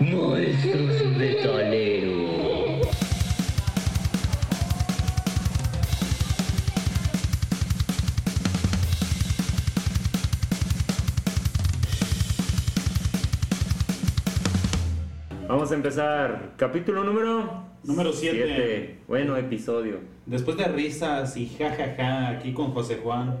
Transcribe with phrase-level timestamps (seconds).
[0.00, 2.88] Monstruos metaleros.
[15.48, 16.54] Vamos a empezar.
[16.56, 18.36] Capítulo número Número 7.
[18.46, 18.98] siete.
[19.06, 20.00] Bueno, episodio.
[20.26, 23.36] Después de risas y jajaja aquí con José Juan.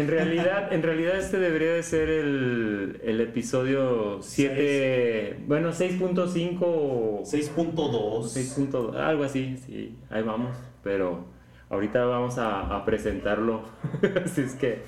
[0.00, 7.22] En realidad, en realidad este debería de ser el, el episodio 7, bueno, 6.5 o
[7.24, 8.22] 6.2.
[8.70, 11.24] 6.2, algo así, sí, ahí vamos, pero
[11.70, 13.62] ahorita vamos a, a presentarlo,
[14.24, 14.82] así es que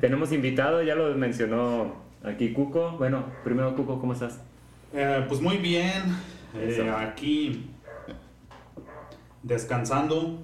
[0.00, 1.94] tenemos invitado, ya lo mencionó
[2.24, 4.40] aquí Cuco, bueno, primero Cuco, ¿cómo estás?
[4.94, 6.02] Eh, pues muy bien.
[6.54, 7.70] eh, aquí
[9.42, 10.42] descansando,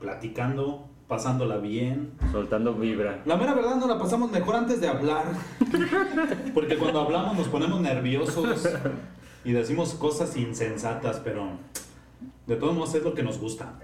[0.00, 2.10] platicando, pasándola bien.
[2.32, 3.22] Soltando vibra.
[3.26, 5.24] La mera verdad no la pasamos mejor antes de hablar.
[6.54, 8.68] Porque cuando hablamos nos ponemos nerviosos
[9.44, 11.48] y decimos cosas insensatas, pero
[12.46, 13.74] de todos modos es lo que nos gusta.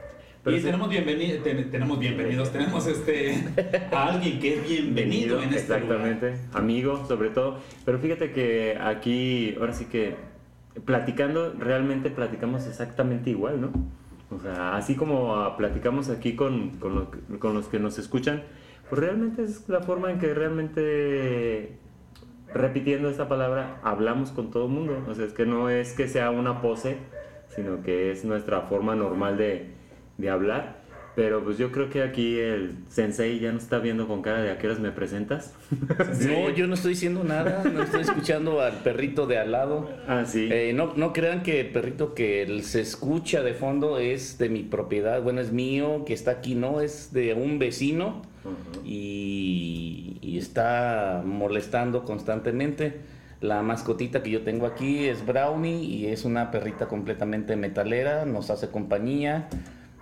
[0.42, 0.66] Pero y sí.
[0.66, 3.44] tenemos, bienveni- ten- tenemos bienvenidos, tenemos este
[3.92, 6.08] a alguien que es bienvenido en este lugar.
[6.08, 7.58] Exactamente, amigo sobre todo.
[7.84, 10.16] Pero fíjate que aquí, ahora sí que
[10.84, 13.70] platicando, realmente platicamos exactamente igual, ¿no?
[14.34, 18.42] O sea, así como ah, platicamos aquí con, con, los que nos escuchan,
[18.88, 21.78] pues realmente es la forma en que realmente,
[22.52, 25.04] repitiendo esta palabra, hablamos con todo el mundo.
[25.08, 26.98] O sea, es que no es que sea una pose,
[27.48, 29.70] sino que es nuestra forma normal de,
[30.18, 30.81] de hablar.
[31.14, 34.50] Pero pues yo creo que aquí el sensei ya nos está viendo con cara de
[34.50, 35.54] a qué horas me presentas.
[36.22, 39.90] No, yo no estoy diciendo nada, no estoy escuchando al perrito de al lado.
[40.06, 40.48] Ah, sí.
[40.50, 44.62] Eh, no, no crean que el perrito que se escucha de fondo es de mi
[44.62, 48.22] propiedad, bueno, es mío, que está aquí, no, es de un vecino
[48.84, 53.00] y, y está molestando constantemente.
[53.40, 58.50] La mascotita que yo tengo aquí es Brownie y es una perrita completamente metalera, nos
[58.50, 59.48] hace compañía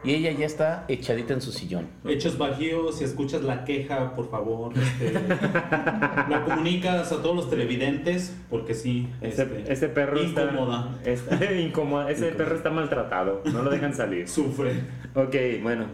[0.03, 1.87] y ella ya está echadita en su sillón.
[2.06, 8.34] Hechos bajíos, si escuchas la queja, por favor, este, la comunicas a todos los televidentes,
[8.49, 11.37] porque sí, Ese, este, ese perro incómoda, está.
[12.11, 13.43] Ese perro está maltratado.
[13.53, 14.28] No lo dejan salir.
[14.28, 14.72] sufre.
[15.15, 15.87] Ok, bueno.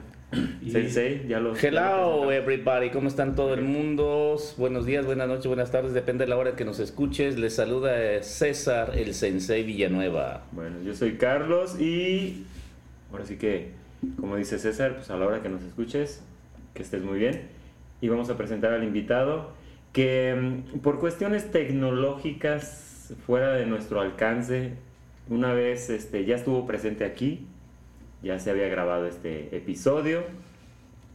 [0.60, 1.54] Y- Sensei, ya lo.
[1.54, 4.36] ya Hello lo everybody, ¿cómo están todo el mundo?
[4.56, 7.38] Buenos días, buenas noches, buenas tardes, depende de la hora que nos escuches.
[7.38, 10.44] Les saluda eh, César, el Sensei Villanueva.
[10.52, 12.44] Bueno, yo soy Carlos y
[13.12, 13.70] ahora sí que,
[14.20, 16.22] como dice César, pues a la hora que nos escuches,
[16.74, 17.48] que estés muy bien.
[18.00, 19.52] Y vamos a presentar al invitado
[19.92, 24.74] que mm, por cuestiones tecnológicas fuera de nuestro alcance,
[25.28, 27.46] una vez este, ya estuvo presente aquí,
[28.22, 30.24] ya se había grabado este episodio,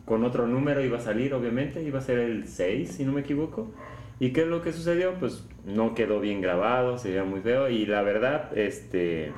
[0.06, 3.22] con otro número iba a salir, obviamente, iba a ser el 6, si no me
[3.22, 3.72] equivoco.
[4.20, 5.14] ¿Y qué es lo que sucedió?
[5.16, 9.32] Pues no quedó bien grabado, se veía muy feo y la verdad, este,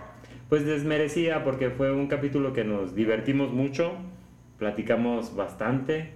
[0.53, 3.93] pues desmerecía porque fue un capítulo que nos divertimos mucho,
[4.59, 6.11] platicamos bastante,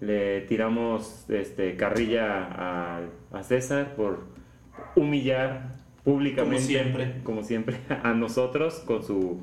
[0.00, 3.00] le tiramos este, carrilla a,
[3.30, 4.24] a César por
[4.96, 7.14] humillar públicamente, Como siempre.
[7.24, 9.42] como siempre, a nosotros con su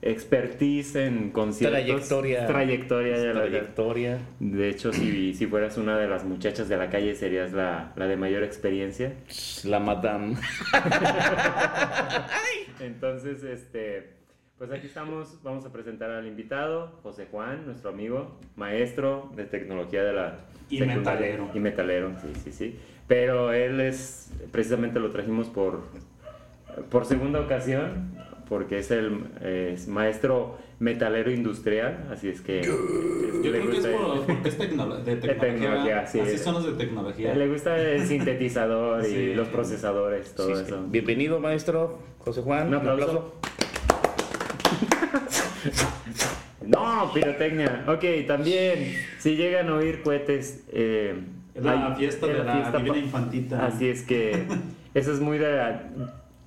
[0.00, 2.46] expertise en conciertos, Trayectoria.
[2.46, 4.18] trayectoria, ya la- Trayectoria.
[4.38, 8.06] de hecho, si, si fueras una de las muchachas de la calle, serías la, la
[8.06, 9.14] de mayor experiencia.
[9.64, 10.36] La madame.
[12.80, 14.10] Entonces, este,
[14.56, 20.04] pues aquí estamos, vamos a presentar al invitado, José Juan, nuestro amigo, maestro de tecnología
[20.04, 20.38] de la
[20.70, 21.50] Y metalero.
[21.54, 22.78] Y metalero, sí, sí, sí.
[23.08, 25.84] Pero él es, precisamente lo trajimos por,
[26.90, 28.12] por segunda ocasión,
[28.48, 32.62] porque es el es maestro metalero industrial, así es que...
[32.62, 35.38] Yo le creo que es gusta- por- porque es de tecnología.
[35.40, 36.20] tecnología, sí.
[36.20, 37.34] Así son los de tecnología.
[37.34, 40.62] Le gusta el sintetizador y los procesadores, todo Sí, sí.
[40.66, 40.84] eso.
[40.88, 42.68] Bienvenido, maestro José Juan.
[42.68, 43.34] Un aplauso.
[46.66, 47.84] No, pirotecnia.
[47.88, 50.64] Ok, también, si llegan a oír cohetes...
[50.70, 51.14] eh,
[51.54, 53.66] Es la fiesta es de la fiesta Divina pa- Infantita.
[53.66, 54.44] Así es que,
[54.94, 55.82] eso es muy de la...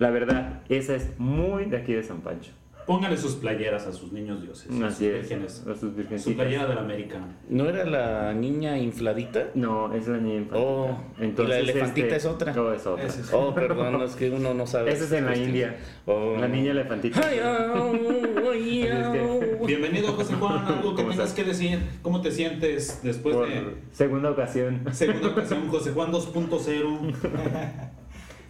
[0.01, 2.49] La verdad, esa es muy de aquí de San Pancho.
[2.87, 4.67] Póngale sus playeras a sus niños dioses.
[4.67, 5.13] a sus Así es.
[5.29, 5.61] vírgenes.
[5.61, 6.41] A sus Su virgencitas.
[6.43, 7.19] playera del América.
[7.47, 9.49] ¿No era la niña infladita?
[9.53, 10.59] No, es la niña infantita.
[10.59, 12.51] Oh, ¿y la elefantita este, es otra?
[12.53, 13.05] No, es otra.
[13.05, 14.91] Es- Oh, perdón, es que uno no sabe.
[14.91, 15.37] Esa es en la.
[15.37, 15.75] India.
[16.07, 16.35] Oh.
[16.39, 17.21] La niña elefantita.
[17.23, 17.39] Ay.
[19.67, 20.65] Bienvenido, José Juan.
[20.65, 21.33] Algo que ¿Cómo tengas estás?
[21.33, 21.77] que decir.
[22.01, 24.81] ¿Cómo te sientes después Por de segunda ocasión.
[24.91, 25.67] segunda ocasión?
[25.69, 27.91] José Juan 2.0.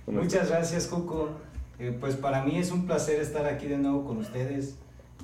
[0.06, 1.30] ¿Cómo Muchas gracias, Cuco.
[1.80, 4.77] Eh, pues para mí es un placer estar aquí de nuevo con ustedes,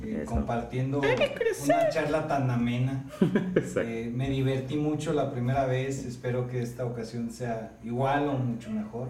[0.04, 3.06] eh, compartiendo una charla tan amena.
[3.78, 8.72] Eh, me divertí mucho la primera vez, espero que esta ocasión sea igual o mucho
[8.72, 9.10] mejor.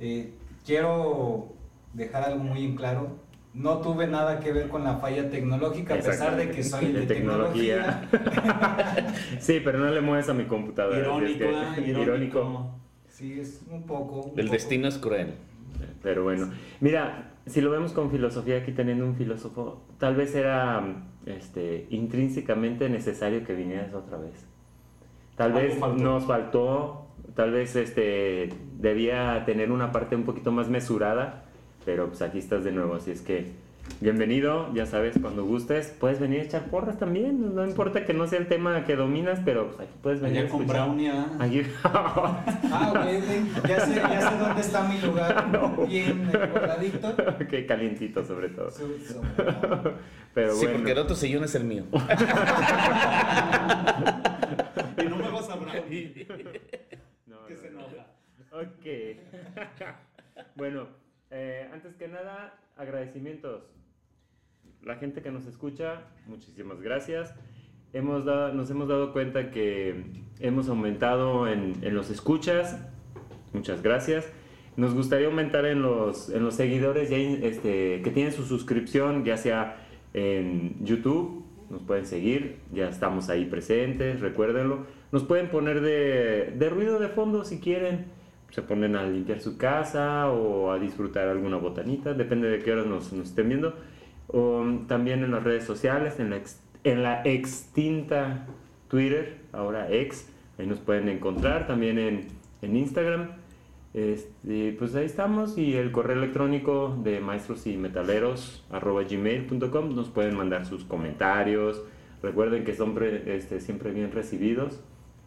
[0.00, 0.32] Eh,
[0.64, 1.52] quiero
[1.92, 3.18] dejar algo muy en claro.
[3.52, 7.06] No tuve nada que ver con la falla tecnológica, a pesar de que soy de,
[7.06, 8.08] tecnología.
[9.38, 10.98] sí, pero no le mueves a mi computadora.
[10.98, 12.00] Irónico, es que- ¿eh?
[12.00, 12.70] irónico.
[13.14, 14.22] Sí, es un poco.
[14.22, 14.52] un El poco.
[14.54, 15.34] destino es cruel.
[16.02, 16.50] Pero bueno,
[16.80, 22.88] mira, si lo vemos con filosofía, aquí teniendo un filósofo, tal vez era este, intrínsecamente
[22.88, 24.44] necesario que vinieras otra vez.
[25.36, 26.02] Tal vez faltó.
[26.02, 31.44] nos faltó, tal vez este, debía tener una parte un poquito más mesurada,
[31.84, 33.52] pero pues aquí estás de nuevo, así es que
[34.00, 38.26] bienvenido, ya sabes, cuando gustes, puedes venir a echar porras también, no importa que no
[38.26, 40.84] sea el tema que dominas, pero pues, aquí puedes venir Allá a con escuchar.
[40.86, 41.26] Brownie, ¿ah?
[41.38, 43.68] Aquí- Ah, ok, ok.
[43.68, 45.86] Ya sé, ya sé dónde está mi lugar.
[45.88, 47.08] Bien guardadito.
[47.10, 48.68] Ok, calientito sobre todo.
[50.34, 50.78] Pero sí, bueno.
[50.78, 51.84] porque el otro sillón es el mío.
[54.96, 56.26] Y no me vas a Brownie.
[57.26, 57.80] No, que se no.
[57.80, 58.06] enoja.
[58.52, 58.86] Ok.
[60.56, 60.86] bueno,
[61.30, 63.62] eh, antes que nada, agradecimientos.
[64.82, 67.34] La gente que nos escucha, muchísimas gracias.
[67.92, 70.04] Hemos dado, nos hemos dado cuenta que
[70.40, 72.78] hemos aumentado en, en los escuchas.
[73.52, 74.30] Muchas gracias.
[74.76, 79.36] Nos gustaría aumentar en los, en los seguidores ya este, que tienen su suscripción, ya
[79.36, 79.76] sea
[80.12, 84.86] en YouTube, nos pueden seguir, ya estamos ahí presentes, recuérdenlo.
[85.12, 88.06] Nos pueden poner de, de ruido de fondo si quieren.
[88.54, 92.86] Se ponen a limpiar su casa o a disfrutar alguna botanita, depende de qué horas
[92.86, 93.74] nos, nos estén viendo.
[94.28, 98.46] O, mm, también en las redes sociales, en la, ex- en la extinta
[98.88, 100.28] Twitter, ahora ex,
[100.58, 102.28] ahí nos pueden encontrar, también en,
[102.62, 103.30] en Instagram.
[103.92, 110.08] Este, pues ahí estamos y el correo electrónico de maestros y metaleros arroba gmail.com nos
[110.10, 111.82] pueden mandar sus comentarios.
[112.22, 114.80] Recuerden que son pre- este, siempre bien recibidos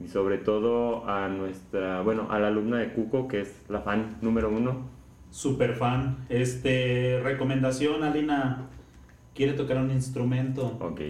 [0.03, 4.17] y sobre todo a nuestra, bueno, a la alumna de Cuco que es la fan
[4.21, 4.95] número uno.
[5.29, 6.25] Super fan.
[6.29, 8.67] Este, recomendación, Alina.
[9.35, 10.77] Quiere tocar un instrumento.
[10.79, 11.01] Ok,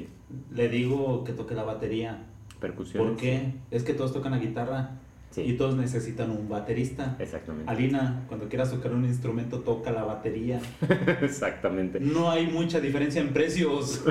[0.54, 2.26] Le digo que toque la batería.
[2.60, 3.06] percusión.
[3.06, 3.54] ¿Por qué?
[3.72, 4.92] Es que todos tocan la guitarra
[5.38, 5.52] Sí.
[5.52, 7.16] y todos necesitan un baterista.
[7.20, 7.70] Exactamente.
[7.72, 10.60] Alina, cuando quieras tocar un instrumento, toca la batería.
[11.22, 12.00] Exactamente.
[12.00, 14.04] No hay mucha diferencia en precios.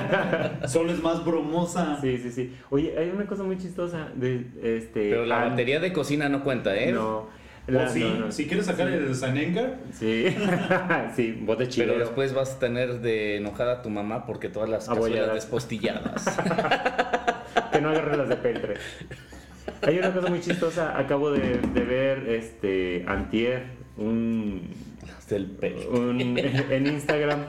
[0.66, 1.98] Solo es más bromosa.
[2.00, 2.54] Sí, sí, sí.
[2.70, 5.10] Oye, hay una cosa muy chistosa de este.
[5.10, 6.92] Pero la batería de cocina no cuenta, ¿eh?
[6.92, 7.28] No.
[7.68, 8.32] O la- sí, no, no.
[8.32, 10.24] si quieres sacar el Sanenka, Sí,
[11.14, 11.98] sí, bote Pero chilero.
[12.00, 15.34] después vas a tener de enojada a tu mamá porque todas las cazuelas Abolladas.
[15.34, 16.24] despostilladas.
[17.72, 18.74] que no agarre las de peltre.
[19.82, 20.98] Hay una cosa muy chistosa.
[20.98, 23.64] Acabo de, de ver este antier
[23.96, 24.62] un,
[25.92, 27.40] un- en Instagram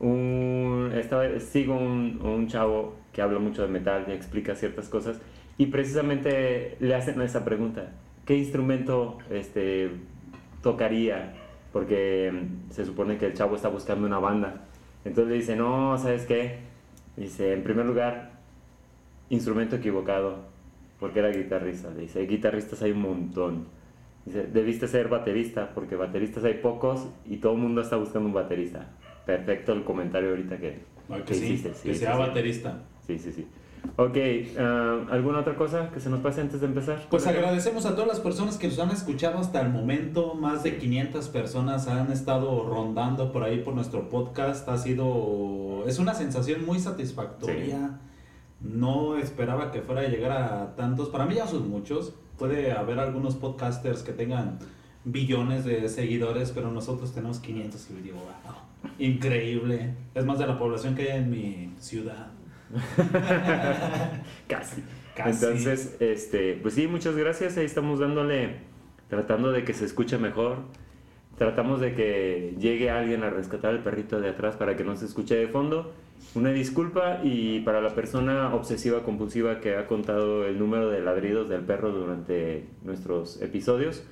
[0.00, 5.20] un, estaba, sigo un, un chavo que habla mucho de metal y explica ciertas cosas
[5.56, 7.92] y precisamente le hacen esa pregunta
[8.26, 9.90] ¿qué instrumento este,
[10.62, 11.34] tocaría?
[11.72, 12.32] porque
[12.70, 14.64] se supone que el chavo está buscando una banda
[15.04, 16.58] entonces le dice no, ¿sabes qué?
[17.16, 18.32] dice en primer lugar
[19.30, 20.52] instrumento equivocado
[21.04, 23.66] porque era guitarrista le dice guitarristas hay un montón
[24.24, 28.32] Dice, debiste ser baterista, porque bateristas hay pocos y todo el mundo está buscando un
[28.32, 28.86] baterista.
[29.26, 30.78] Perfecto el comentario ahorita que,
[31.10, 31.68] Ah, que que, sí, hiciste.
[31.68, 32.26] que sí, sea sí, sí.
[32.26, 32.82] baterista.
[33.06, 33.46] Sí, sí, sí.
[33.96, 34.16] Ok,
[34.58, 37.06] ah, ¿alguna otra cosa que se nos pase antes de empezar?
[37.10, 40.34] Pues agradecemos a todas las personas que nos han escuchado hasta el momento.
[40.34, 44.66] Más de 500 personas han estado rondando por ahí por nuestro podcast.
[44.70, 45.84] Ha sido.
[45.86, 47.98] Es una sensación muy satisfactoria.
[48.64, 51.10] No esperaba que fuera a llegar a tantos.
[51.10, 52.14] Para mí ya son muchos.
[52.38, 54.58] Puede haber algunos podcasters que tengan
[55.04, 58.54] billones de seguidores, pero nosotros tenemos 500 y digo, wow,
[58.98, 59.94] increíble.
[60.14, 62.28] Es más de la población que hay en mi ciudad.
[64.48, 64.82] Casi.
[65.14, 65.44] Casi.
[65.44, 67.58] Entonces, este, pues sí, muchas gracias.
[67.58, 68.60] Ahí estamos dándole,
[69.08, 70.64] tratando de que se escuche mejor.
[71.36, 75.06] Tratamos de que llegue alguien a rescatar al perrito de atrás para que no se
[75.06, 75.92] escuche de fondo.
[76.34, 81.48] Una disculpa y para la persona obsesiva compulsiva que ha contado el número de ladridos
[81.48, 84.04] del perro durante nuestros episodios,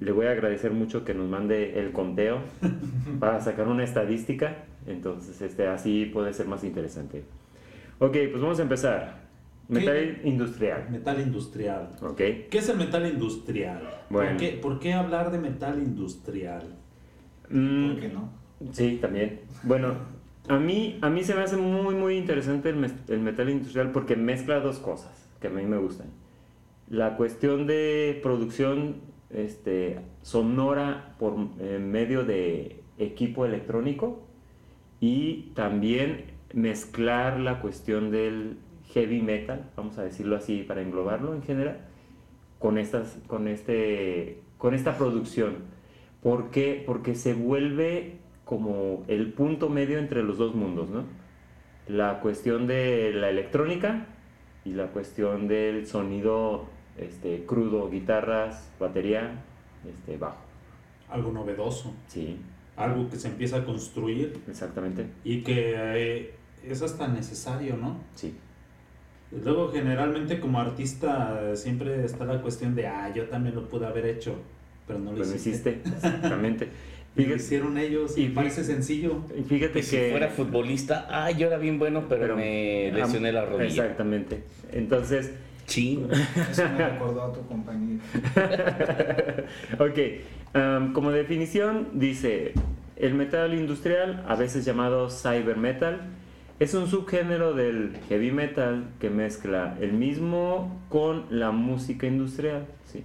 [0.00, 2.40] le voy a agradecer mucho que nos mande el conteo
[3.20, 4.64] para sacar una estadística.
[4.86, 7.24] Entonces, este, así puede ser más interesante.
[7.98, 9.25] Ok, pues vamos a empezar.
[9.68, 10.88] Metal industrial.
[10.90, 11.90] Metal industrial.
[12.00, 12.16] Ok.
[12.16, 13.82] ¿Qué es el metal industrial?
[14.10, 14.30] Bueno.
[14.30, 16.62] ¿Por, qué, por qué hablar de metal industrial?
[17.50, 18.30] Mm, ¿Por qué no?
[18.72, 19.40] Sí, también.
[19.64, 19.94] Bueno,
[20.48, 23.90] a mí, a mí se me hace muy, muy interesante el, mes- el metal industrial
[23.92, 26.06] porque mezcla dos cosas que a mí me gustan.
[26.88, 28.96] La cuestión de producción
[29.30, 34.22] este, sonora por eh, medio de equipo electrónico
[35.00, 38.56] y también mezclar la cuestión del
[38.96, 41.80] heavy metal, vamos a decirlo así para englobarlo en general,
[42.58, 45.56] con, estas, con, este, con esta producción.
[46.22, 46.82] ¿Por qué?
[46.86, 51.04] Porque se vuelve como el punto medio entre los dos mundos, ¿no?
[51.88, 54.06] La cuestión de la electrónica
[54.64, 56.64] y la cuestión del sonido
[56.96, 59.44] este, crudo, guitarras, batería,
[59.86, 60.40] este, bajo.
[61.10, 62.38] Algo novedoso, Sí,
[62.76, 65.06] algo que se empieza a construir exactamente.
[65.22, 66.34] y que eh,
[66.64, 67.98] es hasta necesario, ¿no?
[68.14, 68.34] Sí.
[69.32, 74.06] Luego generalmente como artista siempre está la cuestión de, ah, yo también lo pude haber
[74.06, 74.36] hecho,
[74.86, 75.50] pero no lo Lo hiciste.
[75.50, 76.68] hiciste, exactamente.
[77.18, 79.22] Y lo hicieron ellos y parece sencillo.
[79.34, 80.10] y fíjate Y si que...
[80.10, 83.64] fuera futbolista, ah, yo era bien bueno, pero, me lesioné la rodilla.
[83.64, 84.42] Exactamente.
[84.70, 85.32] Entonces,
[85.66, 86.08] Chin.
[86.50, 88.00] Eso me recordó a tu compañero.
[89.78, 89.98] ok,
[90.54, 92.52] am, como definición dice,
[92.96, 96.02] el metal industrial, a veces llamado cyber metal,
[96.58, 103.04] es un subgénero del heavy metal que mezcla el mismo con la música industrial, ¿sí?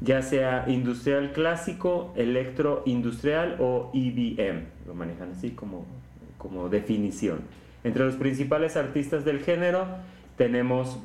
[0.00, 5.86] ya sea industrial clásico, electroindustrial o EBM, lo manejan así como,
[6.38, 7.40] como definición.
[7.84, 9.86] Entre los principales artistas del género
[10.36, 10.98] tenemos,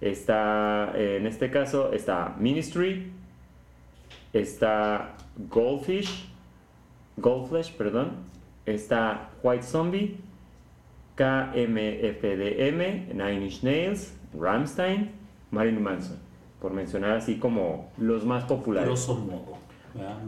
[0.00, 3.12] está, en este caso, está Ministry,
[4.32, 5.14] está
[5.48, 6.28] Goldfish,
[7.16, 8.12] Goldflesh, perdón,
[8.66, 10.16] está White Zombie,
[11.20, 15.10] KMFDM, Nine Inch Nails, Rammstein,
[15.50, 16.16] Marilyn Manson,
[16.62, 18.88] por mencionar así como los más populares.
[18.88, 19.58] Grosso modo.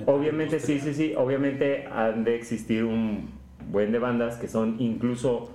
[0.04, 3.30] Obviamente, sí, sí, sí, obviamente han de existir un
[3.70, 5.50] buen de bandas que son incluso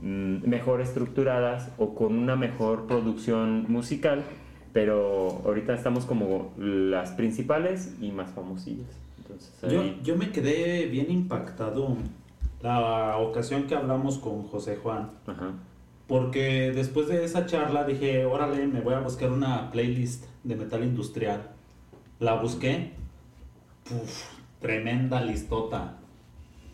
[0.00, 4.22] mm, mejor estructuradas o con una mejor producción musical,
[4.72, 8.98] pero ahorita estamos como las principales y más famosillas.
[9.18, 11.98] Entonces, Yo, yo me quedé bien impactado
[12.64, 15.52] la ocasión que hablamos con José Juan, Ajá.
[16.08, 20.82] porque después de esa charla dije, órale, me voy a buscar una playlist de metal
[20.82, 21.50] industrial.
[22.20, 22.94] La busqué,
[24.60, 25.98] tremenda listota,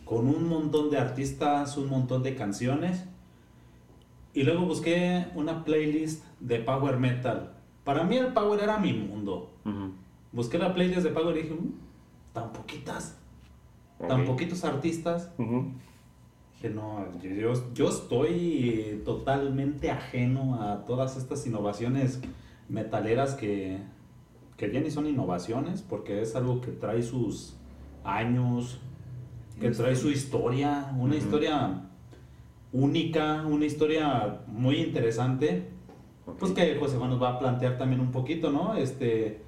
[0.05, 3.05] con un montón de artistas, un montón de canciones.
[4.33, 7.51] Y luego busqué una playlist de power metal.
[7.83, 9.49] Para mí el power era mi mundo.
[10.31, 11.73] Busqué la playlist de power y dije, "Mm,
[12.31, 13.17] tan poquitas,
[14.07, 14.27] tan Ok.
[14.27, 15.31] poquitos artistas.
[15.37, 22.21] Dije, no, yo, yo estoy totalmente ajeno a todas estas innovaciones
[22.69, 23.79] metaleras que,
[24.57, 27.55] que ya ni son innovaciones, porque es algo que trae sus
[28.03, 28.79] años,
[29.59, 31.83] que trae su historia, una historia
[32.73, 35.69] única, una historia muy interesante.
[36.39, 38.75] Pues que José Juan nos va a plantear también un poquito, ¿no?
[38.75, 39.41] Este,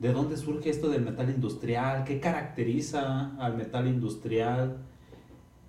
[0.00, 2.04] ¿de dónde surge esto del metal industrial?
[2.04, 4.78] ¿Qué caracteriza al metal industrial?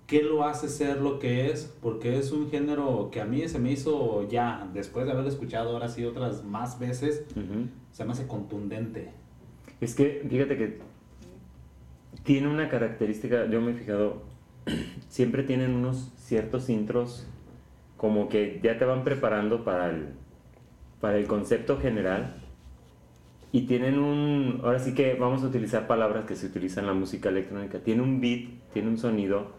[0.06, 1.72] ¿Qué lo hace ser lo que es?
[1.80, 5.70] Porque es un género que a mí se me hizo ya, después de haberlo escuchado
[5.70, 7.68] ahora sí otras más veces, Ujú.
[7.92, 9.10] se me hace contundente.
[9.80, 10.78] Es que, fíjate que
[12.24, 14.22] tiene una característica, yo me he fijado,
[15.08, 17.26] siempre tienen unos ciertos intros
[17.98, 20.08] como que ya te van preparando para el,
[21.00, 22.41] para el concepto general
[23.52, 26.94] y tienen un, ahora sí que vamos a utilizar palabras que se utilizan en la
[26.94, 29.52] música electrónica, tiene un beat, tiene un sonido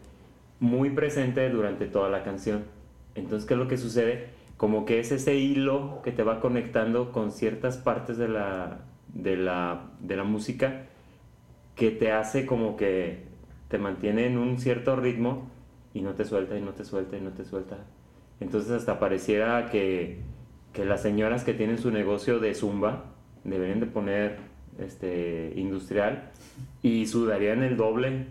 [0.59, 2.63] muy presente durante toda la canción.
[3.13, 4.29] Entonces, ¿qué es lo que sucede?
[4.57, 8.79] Como que es ese hilo que te va conectando con ciertas partes de la,
[9.13, 10.85] de la, de la música
[11.75, 13.25] que te hace como que
[13.67, 15.51] te mantiene en un cierto ritmo
[15.93, 17.77] y no te suelta y no te suelta y no te suelta.
[18.39, 20.21] Entonces hasta pareciera que,
[20.71, 23.12] que las señoras que tienen su negocio de zumba
[23.43, 24.37] deberían de poner
[24.79, 26.31] este industrial
[26.81, 28.25] y sudarían el doble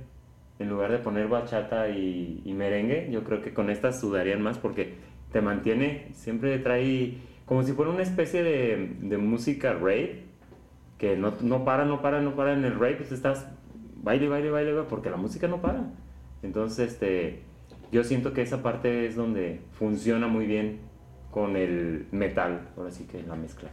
[0.58, 3.08] en lugar de poner bachata y, merengue.
[3.10, 4.94] Yo creo que con estas sudarían más porque
[5.32, 7.14] te mantiene, siempre trae
[7.46, 10.22] como si fuera una especie de, de música rave
[10.98, 13.48] que no, no para, no para, no para en el rave, pues estás
[14.02, 15.90] baile, baile, baile, porque la música no para.
[16.42, 17.42] Entonces, este,
[17.90, 20.80] yo siento que esa parte es donde funciona muy bien
[21.30, 23.70] con el metal, ahora sí que la mezcla.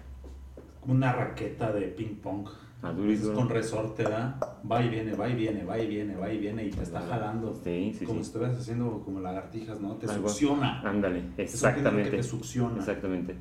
[0.90, 2.48] Una raqueta de ping pong.
[2.82, 3.34] Ah, durísimo.
[3.34, 4.36] Con resorte, ¿verdad?
[4.70, 7.02] Va y viene, va y viene, va y viene, va y viene y te está
[7.02, 7.54] jalando.
[7.64, 8.24] Sí, sí, como sí.
[8.24, 9.96] si estuvieras haciendo como lagartijas, ¿no?
[9.96, 10.82] Te Algo- succiona.
[10.82, 12.10] Ándale, exactamente.
[12.12, 12.78] que te succiona.
[12.78, 13.36] Exactamente.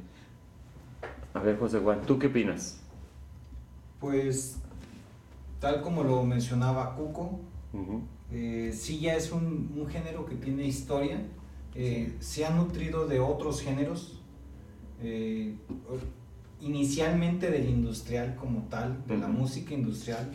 [1.34, 2.80] A ver, José Juan, ¿tú qué opinas?
[4.00, 4.60] Pues,
[5.60, 7.40] tal como lo mencionaba Cuco,
[8.32, 11.22] eh, sí ya es un, un género que tiene historia,
[11.74, 14.20] eh, se ha nutrido de otros géneros,
[15.00, 15.54] eh,
[16.60, 20.30] inicialmente del industrial como tal, de la música industrial,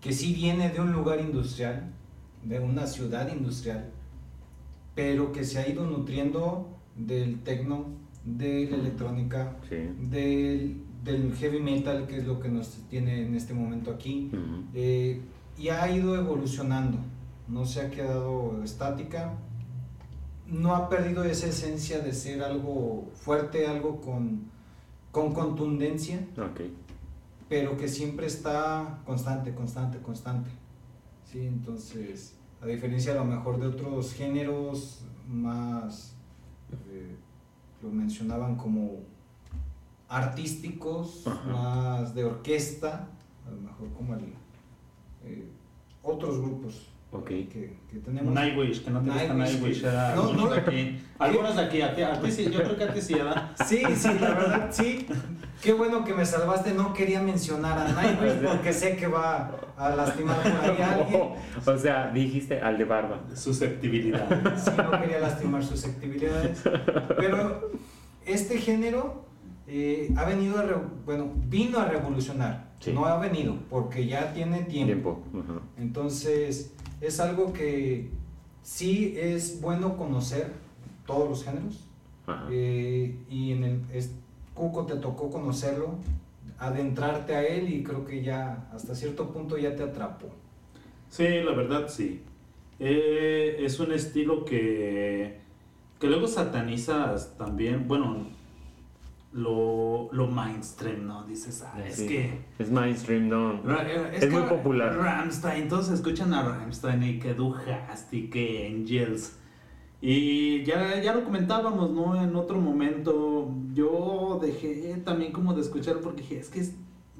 [0.00, 1.92] que sí viene de un lugar industrial,
[2.44, 3.90] de una ciudad industrial,
[4.94, 7.86] pero que se ha ido nutriendo del tecno,
[8.24, 9.76] de la electrónica, Sí.
[10.10, 14.64] del, del heavy metal, que es lo que nos tiene en este momento aquí, Ujú,
[14.74, 15.20] eh,
[15.58, 16.98] y ha ido evolucionando,
[17.48, 19.34] no se ha quedado estática,
[20.46, 24.50] no ha perdido esa esencia de ser algo fuerte, algo con,
[25.10, 26.26] con contundencia,
[27.48, 30.50] pero que siempre está constante, constante, constante.
[31.24, 36.14] Sí, entonces, a diferencia a lo mejor de otros géneros más,
[36.90, 37.16] eh,
[37.82, 38.98] lo mencionaban como
[40.08, 41.48] artísticos, Ajá.
[41.50, 43.08] más de orquesta,
[43.46, 44.34] a lo mejor como el,
[45.24, 45.48] eh,
[46.02, 47.26] otros grupos Ok.
[47.26, 48.32] que, que tenemos.
[48.32, 50.50] Nightwish, que no te gusta Nightwish, era No, algunos no.
[50.54, 51.00] de aquí.
[51.18, 53.50] Algunos de aquí, a ti, a ti sí, yo creo que a ti sí, ¿verdad?
[53.66, 55.06] Sí, sí, la verdad, sí.
[55.60, 56.72] Qué bueno que me salvaste.
[56.72, 61.20] No quería mencionar a Nightwish porque sé que va a lastimar a alguien.
[61.66, 63.20] o sea, dijiste al de barba.
[63.34, 64.26] Susceptibilidad.
[64.56, 66.62] Sí, no quería lastimar susceptibilidades.
[67.18, 67.70] Pero
[68.24, 69.24] este género
[69.66, 72.70] eh, ha venido a, re- bueno, vino a revolucionar.
[72.80, 72.92] Sí.
[72.92, 75.22] No ha venido, porque ya tiene tiempo.
[75.32, 75.60] Tiempo.
[75.76, 78.08] Entonces, es algo que
[78.62, 80.52] sí es bueno conocer
[81.06, 81.84] todos los géneros.
[82.50, 84.12] Eh, y en el es-
[84.54, 85.94] Cuco te tocó conocerlo,
[86.58, 90.26] adentrarte a él y creo que ya hasta cierto punto ya te atrapó.
[91.08, 92.20] Sí, la verdad sí.
[92.78, 95.38] Eh, es un estilo que,
[95.98, 98.26] que luego satanizas también, bueno,
[99.32, 101.24] lo, lo mainstream, ¿no?
[101.24, 102.40] Dices, ah, es que...
[102.58, 103.54] Es mainstream, no.
[103.54, 104.96] Eh, Es muy que popular.
[104.96, 109.36] Rammstein, entonces escuchan a Rammstein y que Du Hast y que Angels.
[110.00, 112.20] Y ya, ya lo comentábamos, ¿no?
[112.20, 116.74] En otro momento, yo dejé también como de escuchar porque dije, es que es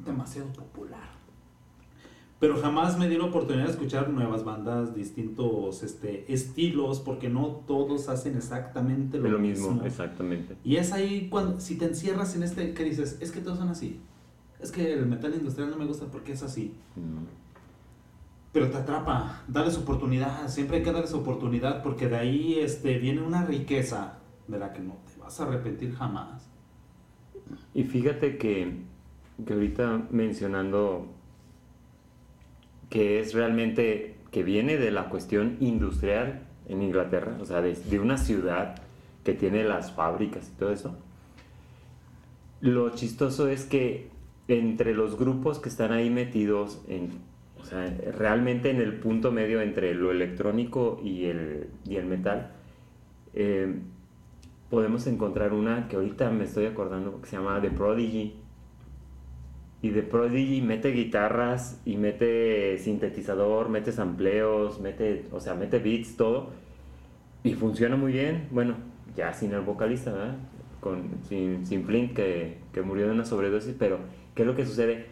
[0.04, 1.19] demasiado popular.
[2.40, 7.62] Pero jamás me di la oportunidad de escuchar nuevas bandas, distintos este, estilos, porque no
[7.66, 10.56] todos hacen exactamente lo, lo mismo, exactamente.
[10.64, 13.68] y es ahí cuando, si te encierras en este, que dices, es que todos son
[13.68, 14.00] así.
[14.58, 16.74] Es que el metal industrial no me gusta porque es así.
[16.96, 17.24] Mm.
[18.52, 23.20] Pero te atrapa, dales oportunidad, siempre hay que darles oportunidad porque de ahí este, viene
[23.20, 26.48] una riqueza de la que no te vas a arrepentir jamás.
[27.74, 28.82] Y fíjate que,
[29.44, 31.19] que ahorita mencionando
[32.90, 37.98] que es realmente que viene de la cuestión industrial en Inglaterra, o sea, de, de
[37.98, 38.76] una ciudad
[39.24, 40.96] que tiene las fábricas y todo eso.
[42.60, 44.08] Lo chistoso es que
[44.48, 47.10] entre los grupos que están ahí metidos, en,
[47.60, 52.52] o sea, realmente en el punto medio entre lo electrónico y el, y el metal,
[53.34, 53.74] eh,
[54.68, 58.34] podemos encontrar una que ahorita me estoy acordando que se llama The Prodigy.
[59.82, 66.16] Y The Prodigy mete guitarras y mete sintetizador, mete sampleos, mete, o sea, mete beats,
[66.16, 66.50] todo.
[67.42, 68.48] Y funciona muy bien.
[68.50, 68.74] Bueno,
[69.16, 70.36] ya sin el vocalista, ¿verdad?
[70.80, 73.74] Con, sin, sin Flint, que, que murió de una sobredosis.
[73.78, 73.98] Pero,
[74.34, 75.06] ¿qué es lo que sucede?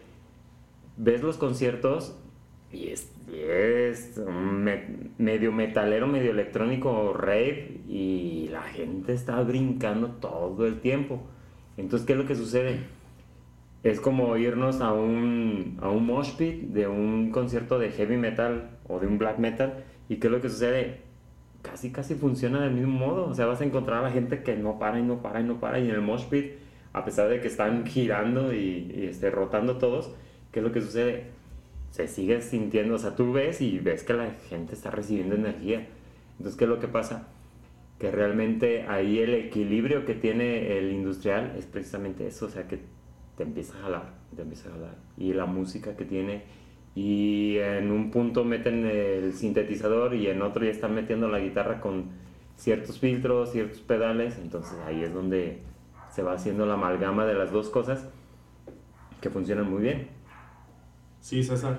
[0.97, 2.15] Ves los conciertos
[2.71, 3.11] y es,
[5.17, 11.21] medio metalero, medio electrónico, rave, y la gente está brincando todo el tiempo.
[11.77, 12.79] Entonces, ¿qué es lo que sucede?
[13.83, 18.77] Es como irnos a un, a un mosh pit de un concierto de heavy metal
[18.87, 21.01] o de un black metal, y ¿qué es lo que sucede?
[21.61, 23.27] Casi, casi funciona del mismo modo.
[23.27, 25.43] O sea, vas a encontrar a la gente que no para y no para y
[25.43, 26.53] no para, y en el mosh pit,
[26.93, 30.13] a pesar de que están girando y, y, este, rotando todos,
[30.51, 31.39] ¿qué es lo que sucede?
[31.91, 35.87] se sigue sintiendo, o sea, tú ves y ves que la gente está recibiendo energía.
[36.37, 37.27] Entonces, ¿qué es lo que pasa?
[37.97, 42.79] Que realmente ahí el equilibrio que tiene el industrial es precisamente eso, o sea, que
[43.39, 44.95] te empieza a jalar, te empieza a jalar.
[45.17, 46.43] Y la música que tiene,
[46.93, 51.79] y en un punto meten el sintetizador y en otro ya están metiendo la guitarra
[51.79, 52.09] con
[52.57, 55.61] ciertos filtros, ciertos pedales, entonces ahí es donde
[56.11, 58.09] se va haciendo la amalgama de las dos cosas
[59.21, 60.09] que funcionan muy bien.
[61.21, 61.77] Sí, César.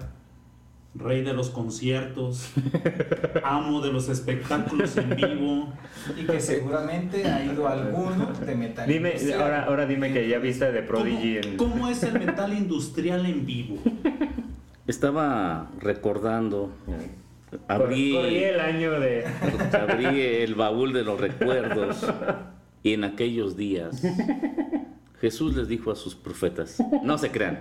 [0.93, 2.51] Rey de los conciertos,
[3.45, 5.73] amo de los espectáculos en vivo.
[6.21, 8.89] Y que seguramente ha ido alguno de metal.
[8.89, 9.41] Dime, industrial.
[9.41, 11.57] ahora, ahora dime que ya viste de Prodigy en...
[11.57, 13.77] ¿Cómo, cómo es el metal industrial en vivo?
[14.89, 16.73] Estaba recordando,
[17.69, 19.27] abrí, Corrí el año de...
[19.73, 22.05] abrí el baúl de los recuerdos
[22.83, 24.03] y en aquellos días
[25.21, 27.61] Jesús les dijo a sus profetas, no se crean.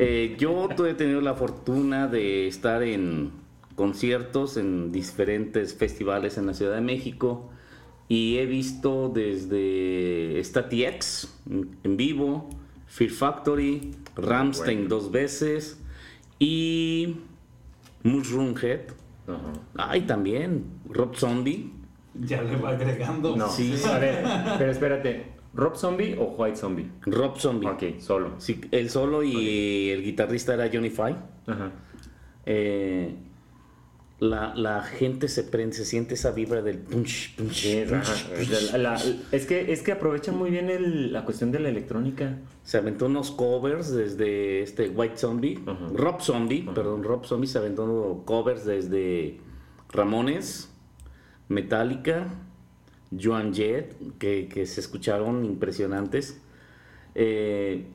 [0.00, 3.32] Eh, yo he tenido la fortuna de estar en
[3.74, 7.50] conciertos en diferentes festivales en la Ciudad de México
[8.08, 12.48] y he visto desde Statix en- en vivo,
[12.86, 14.94] Fear Factory, Ramstein bueno.
[14.94, 15.80] dos veces
[16.38, 17.16] y
[18.04, 18.80] Mushroom Head.
[19.26, 19.52] Ajá.
[19.76, 21.72] Ay, también Rob Zombie.
[22.20, 23.36] Ya le va agregando.
[23.36, 23.74] No, Sí.
[23.84, 24.24] a ver,
[24.58, 25.26] pero espérate,
[25.58, 26.88] ¿Rob Zombie o White Zombie?
[27.02, 27.66] Rob Zombie.
[27.68, 28.34] Ok, solo.
[28.38, 31.16] Sí, el solo y el guitarrista era Johnny Five.
[31.48, 31.72] Ajá.
[32.46, 33.14] eh,
[34.20, 38.14] la, la gente se prende, se siente esa vibra del punch, punch, Sí, punch, ajá.
[38.36, 38.72] punch.
[38.72, 42.38] La- la- es, que, es que aprovechan muy bien el- la cuestión de la electrónica.
[42.64, 45.58] Se aventó unos covers desde este White Zombie.
[45.94, 49.38] Rob Zombie, perdón, Rob Zombie se aventó covers desde
[49.92, 50.68] Ramones,
[51.48, 52.26] Metallica,
[53.16, 56.40] Joan Jett, que, que se escucharon impresionantes.
[57.14, 57.86] Eh,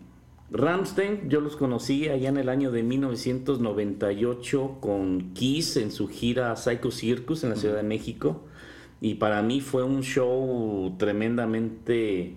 [0.52, 6.56] Ramstein, yo los conocí allá en el año de 1998 con Kiss en su gira
[6.56, 8.44] Psycho Circus en la Ciudad de México.
[9.02, 12.36] Y para mí fue un show tremendamente...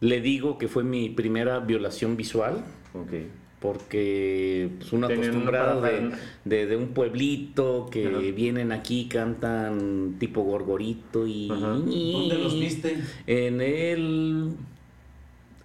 [0.00, 3.43] Le digo que fue mi primera violación visual, Ok.
[3.64, 6.10] Porque pues, Tenían acostumbrado una de,
[6.44, 8.18] de- de un pueblito que Ajá.
[8.18, 11.50] vienen aquí, cantan tipo gorgorito y...
[11.50, 11.68] Ajá.
[11.68, 12.98] ¿Dónde los viste?
[13.26, 14.50] En el...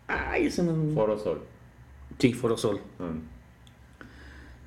[0.07, 0.93] Ay, ese no...
[0.93, 1.41] Foro Sol.
[2.19, 2.79] Sí, Foro Sol.
[3.01, 3.11] Ah.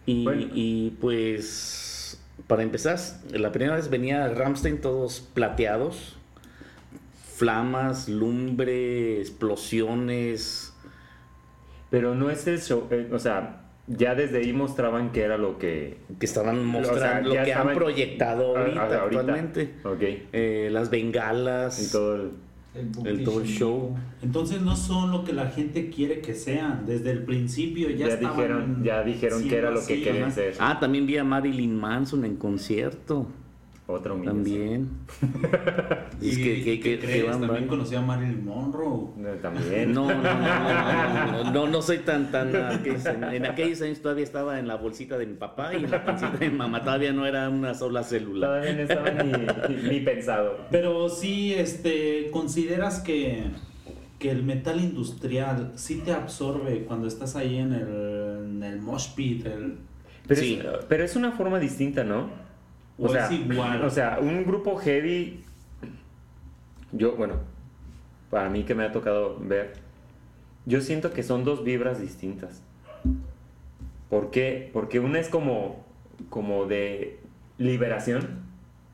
[0.05, 0.47] Y, Bueno.
[0.55, 2.99] y, pues, para empezar,
[3.31, 6.16] la primera vez venía Ramstein todos plateados,
[7.35, 10.71] flamas, lumbre, explosiones.
[11.92, 15.59] Pero no es el show, eh, o sea, ya desde ahí mostraban que era lo
[15.59, 15.98] que...
[16.18, 19.20] que estaban O sea, mostrando, lo que han proyectado Ah, ahorita, ah, ahorita.
[19.20, 19.74] actualmente.
[19.85, 20.02] Ok.
[20.33, 22.31] Eh, las bengalas, Y todo el...
[22.74, 23.94] El, el todo el show.
[24.22, 26.87] Entonces no son lo que la gente quiere que sean.
[26.87, 30.55] Desde el principio ya, Ya, estaban dijeron, ya dijeron que era lo que querían ser.
[30.59, 33.26] Ah, también vi a Marilyn Manson en concierto.
[33.92, 34.44] Otra humillación.
[34.44, 34.88] También.
[36.20, 37.16] Y Es que- que- que- ¿qué crees?
[37.16, 37.66] que van- también van.
[37.68, 39.09] conocí a Marilyn Monroe.
[39.16, 39.92] No, También.
[39.92, 42.50] No, no, no, no, no, no, no soy tan, tan,
[43.35, 46.37] en aquellos años todavía estaba en la bolsita de mi papá y en la pancita
[46.37, 48.46] de mi mamá todavía no era una sola célula.
[48.46, 50.59] Todavía no estaba ni, ni pensado.
[50.70, 53.44] Pero sí, este, consideras que,
[54.20, 59.14] que el metal industrial sí te absorbe cuando estás ahí en el, en el mosh
[59.16, 59.78] pit, el-
[60.28, 60.61] Pero, Sí.
[60.62, 62.31] es, pero es una forma distinta, ¿no?
[62.98, 63.85] O es igual.
[63.85, 65.42] O sea, un grupo heavy.
[66.92, 67.37] Yo, bueno,
[68.31, 69.74] para mí que me ha tocado ver,
[70.66, 72.62] yo siento que son dos vibras distintas.
[74.11, 74.70] ¿Por qué?
[74.72, 75.85] Porque una es como,
[76.28, 77.18] como de
[77.59, 78.40] liberación,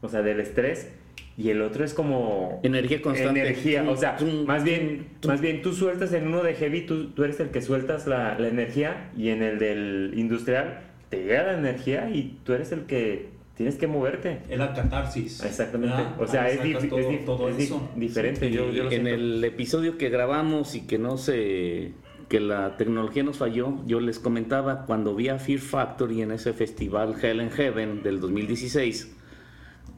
[0.00, 0.92] o sea, del estrés,
[1.36, 3.40] y el otro es como Energía constante.
[3.40, 3.88] energía.
[3.88, 7.40] O sea, más bien, más bien tú sueltas en uno de heavy, tú, tú eres
[7.40, 12.10] el que sueltas la, la energía, y en el del industrial te llega la energía
[12.10, 14.40] y tú eres el que tienes que moverte.
[14.48, 15.42] es la catarsis.
[15.44, 15.94] Exactamente.
[15.94, 16.20] ¿verdad?
[16.20, 17.90] O sea, es, dif- todo, es todo es eso.
[17.94, 18.50] diferente.
[18.50, 21.92] Yo, yo lo en el episodio que grabamos y que no se
[22.28, 26.52] que la tecnología nos falló, yo les comentaba cuando vi a Fear Factory en ese
[26.52, 29.16] festival Hell in Heaven del 2016,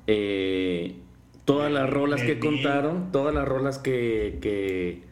[0.06, 0.94] eh,
[1.44, 5.02] todas las rolas que contaron, todas las rolas que, que,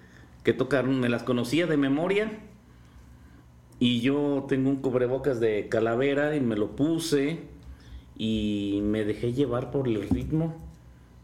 [0.44, 2.30] que tocaron, me las conocía de memoria.
[3.80, 7.38] Y yo tengo un cubrebocas de calavera y me lo puse
[8.18, 10.56] y me dejé llevar por el ritmo.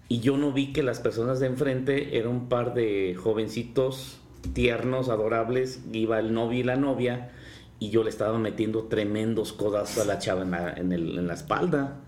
[0.09, 4.21] Y yo no vi que las personas de enfrente eran un par de jovencitos
[4.53, 5.83] tiernos, adorables.
[5.93, 7.33] Iba el novio y la novia.
[7.79, 12.01] Y yo le estaba metiendo tremendos codazos a la chava en la, en la espalda.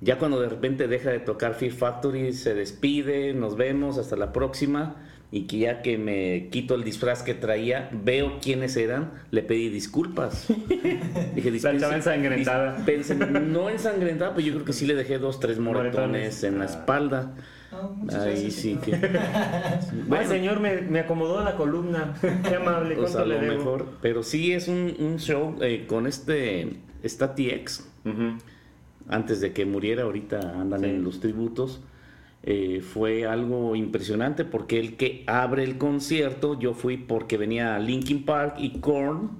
[0.00, 4.32] Ya cuando de repente deja de tocar Fear Factory, se despide, nos vemos, hasta la
[4.32, 4.96] próxima.
[5.32, 9.68] Y que ya que me quito el disfraz que traía, veo quiénes eran, le pedí
[9.68, 10.48] disculpas.
[11.36, 12.78] Dije, La chava "Dispense- ensangrentada".
[12.84, 16.44] dispense- no ensangrentada, pero yo creo que sí le dejé dos, tres moretones Moretones.
[16.44, 16.68] en la Ah.
[16.68, 17.34] espalda.
[17.98, 18.92] Muchas Ahí sí que.
[20.10, 22.14] Ay, señor, me, me acomodó la columna.
[22.48, 23.86] Qué amable, Pues ¿cuánto a lo mejor.
[24.02, 26.78] Pero sí es un, un show eh, con este.
[28.04, 28.38] Ujú.
[29.08, 30.86] antes de que muriera, ahorita andan Sí.
[30.86, 31.80] en los tributos.
[32.42, 38.24] Eh, fue algo impresionante porque el que abre el concierto, yo fui porque venía Linkin
[38.24, 39.30] Park y Korn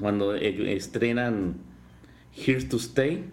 [0.00, 1.56] cuando eh, estrenan
[2.32, 3.24] Here to Stay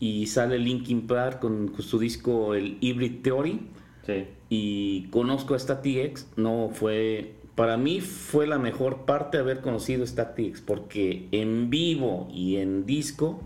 [0.00, 3.60] y sale Linkin Park con, su disco el Hybrid Theory
[4.04, 4.26] Sí.
[4.50, 10.60] y conozco a StatX, no fue para mí fue la mejor parte haber conocido StatX
[10.60, 13.40] porque en vivo y en disco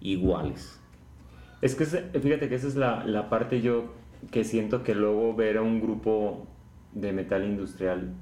[0.00, 0.78] iguales.
[1.62, 3.92] Es que fíjate que esa es la, la parte yo
[4.30, 6.46] que siento que luego ver a un grupo
[6.92, 8.12] de metal industrial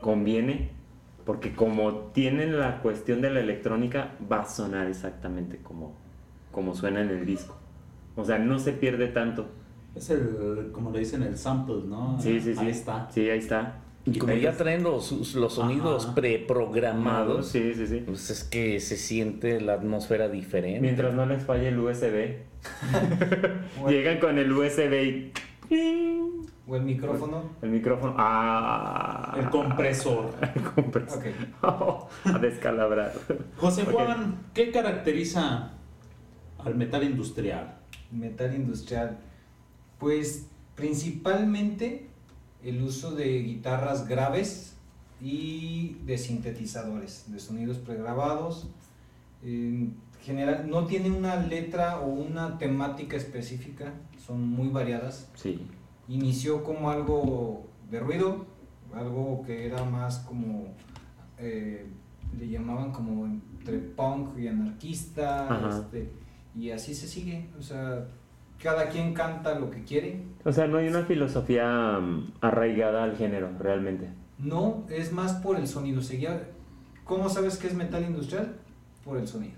[0.00, 0.70] conviene,
[1.24, 5.94] porque como tienen la cuestión de la electrónica, va a sonar exactamente como,
[6.50, 7.56] como suena en el disco.
[8.16, 9.46] O sea, no se pierde tanto.
[9.94, 12.18] Es el, como le dicen, el sample, ¿no?
[12.20, 12.60] Sí, sí, sí.
[12.60, 13.08] Ahí está.
[13.10, 13.80] Sí, ahí está.
[14.04, 16.14] Y como ya traen los, los sonidos Ajá.
[16.16, 18.02] preprogramados, Sí, sí, sí.
[18.04, 20.80] pues es que se siente la atmósfera diferente.
[20.80, 22.38] Mientras no les falle el USB.
[23.88, 25.30] Llegan con el USB
[25.70, 26.32] y...
[26.66, 27.50] o el micrófono.
[27.62, 28.14] El micrófono.
[28.18, 29.36] Ah.
[29.38, 30.34] El compresor.
[30.54, 31.18] El compresor.
[31.62, 32.08] Ok.
[32.24, 33.12] a descalabrar.
[33.56, 33.84] José.
[33.84, 35.74] Juan, ¿qué caracteriza
[36.58, 37.76] al metal industrial?
[38.10, 39.18] Metal industrial.
[39.98, 42.08] Pues principalmente
[42.64, 44.76] el uso de guitarras graves
[45.20, 48.68] y de sintetizadores, de sonidos pregrabados.
[49.42, 53.92] En general, no tiene una letra o una temática específica,
[54.24, 55.30] son muy variadas.
[55.34, 55.66] Sí.
[56.08, 58.46] Inició como algo de ruido,
[58.94, 60.74] algo que era más como,
[61.38, 61.86] eh,
[62.38, 66.10] le llamaban como entre punk y anarquista, este,
[66.54, 68.06] y así se sigue, o sea,
[68.62, 70.20] cada quien canta lo que quiere.
[70.44, 74.08] O sea, no hay una filosofía mm, arraigada al género, realmente.
[74.38, 76.00] No, es más por el sonido.
[76.02, 76.48] Seguía,
[77.04, 78.54] ¿Cómo sabes que es metal industrial?
[79.04, 79.54] Por el sonido.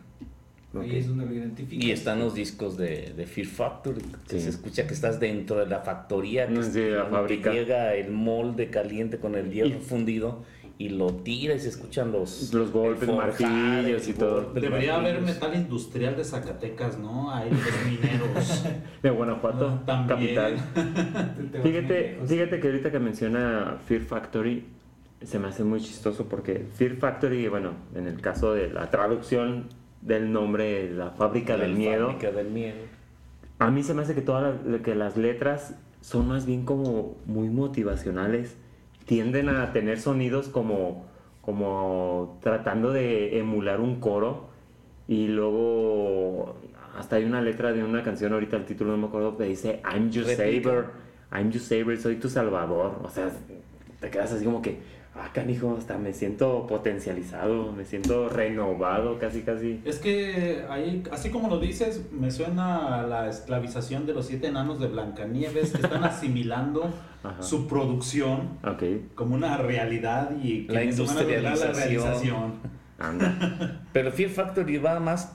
[0.80, 1.84] Ahí es donde lo identificas.
[1.84, 4.40] Y están los discos de, de Fear Factory, que Sí.
[4.40, 8.70] se escucha que estás dentro de la factoría, que, Mm, la que llega el molde
[8.70, 10.42] caliente con el hierro Y- fundido
[10.76, 14.52] y lo tira y se escuchan los, Los golpes, martillos y todo.
[14.54, 17.30] Debería haber metal industrial de Zacatecas, ¿no?
[17.32, 18.64] Ahí los mineros.
[19.02, 20.34] De Guanajuato, Ah, también.
[20.34, 20.56] capital.
[21.62, 24.66] Fíjate, fíjate que ahorita que menciona Fear Factory,
[25.22, 29.68] se me hace muy chistoso porque Fear Factory, bueno, en el caso de la traducción
[30.02, 32.76] del nombre, la fábrica del La miedo, fábrica del miedo.
[33.58, 37.16] a mí se me hace que todas las, que las letras son más bien como
[37.26, 38.56] muy motivacionales.
[39.04, 41.06] Tienden a tener sonidos como,
[41.42, 44.48] como tratando de emular un coro.
[45.06, 46.56] Y luego
[46.96, 49.82] hasta hay una letra de una canción, ahorita el título no me acuerdo, que dice
[49.84, 50.86] I'm your saver,
[51.32, 53.00] I'm your saver, soy tu salvador.
[53.02, 53.30] O sea,
[54.00, 54.78] te quedas así como que,
[55.14, 59.80] ah, canijo, hasta me siento potencializado, me siento renovado, casi, casi.
[59.84, 64.48] Es que ahí, así como lo dices, me suena a la esclavización de los siete
[64.48, 66.92] enanos de Blancanieves que están asimilando
[67.40, 68.58] su producción
[69.14, 71.74] como una realidad y que La industrialización.
[71.74, 72.52] realización.
[72.98, 73.80] anda.
[73.92, 75.32] Pero Fear Factory va más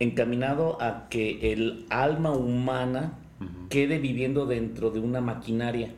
[0.00, 3.14] encaminado a que el alma humana
[3.68, 5.90] quede viviendo dentro de una maquinaria.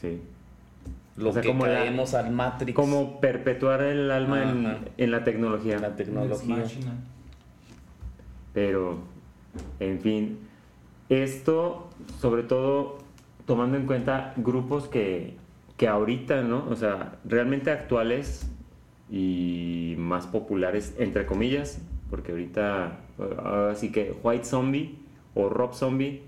[0.00, 0.20] Sí.
[1.16, 2.74] Lo O sea, que como la- caemos al Matrix.
[2.74, 4.42] Como perpetuar el alma
[4.96, 5.76] en, la tecnología.
[5.76, 6.64] en la tecnología.
[8.54, 8.98] Pero,
[9.80, 10.38] en fin,
[11.08, 12.98] esto sobre todo
[13.46, 15.36] tomando en cuenta grupos que,
[15.76, 16.66] que ahorita, ¿no?
[16.70, 18.50] O sea, realmente actuales
[19.10, 23.00] y más populares, entre comillas, porque ahorita,
[23.70, 24.98] así que White Zombie
[25.34, 26.22] o Rob Zombie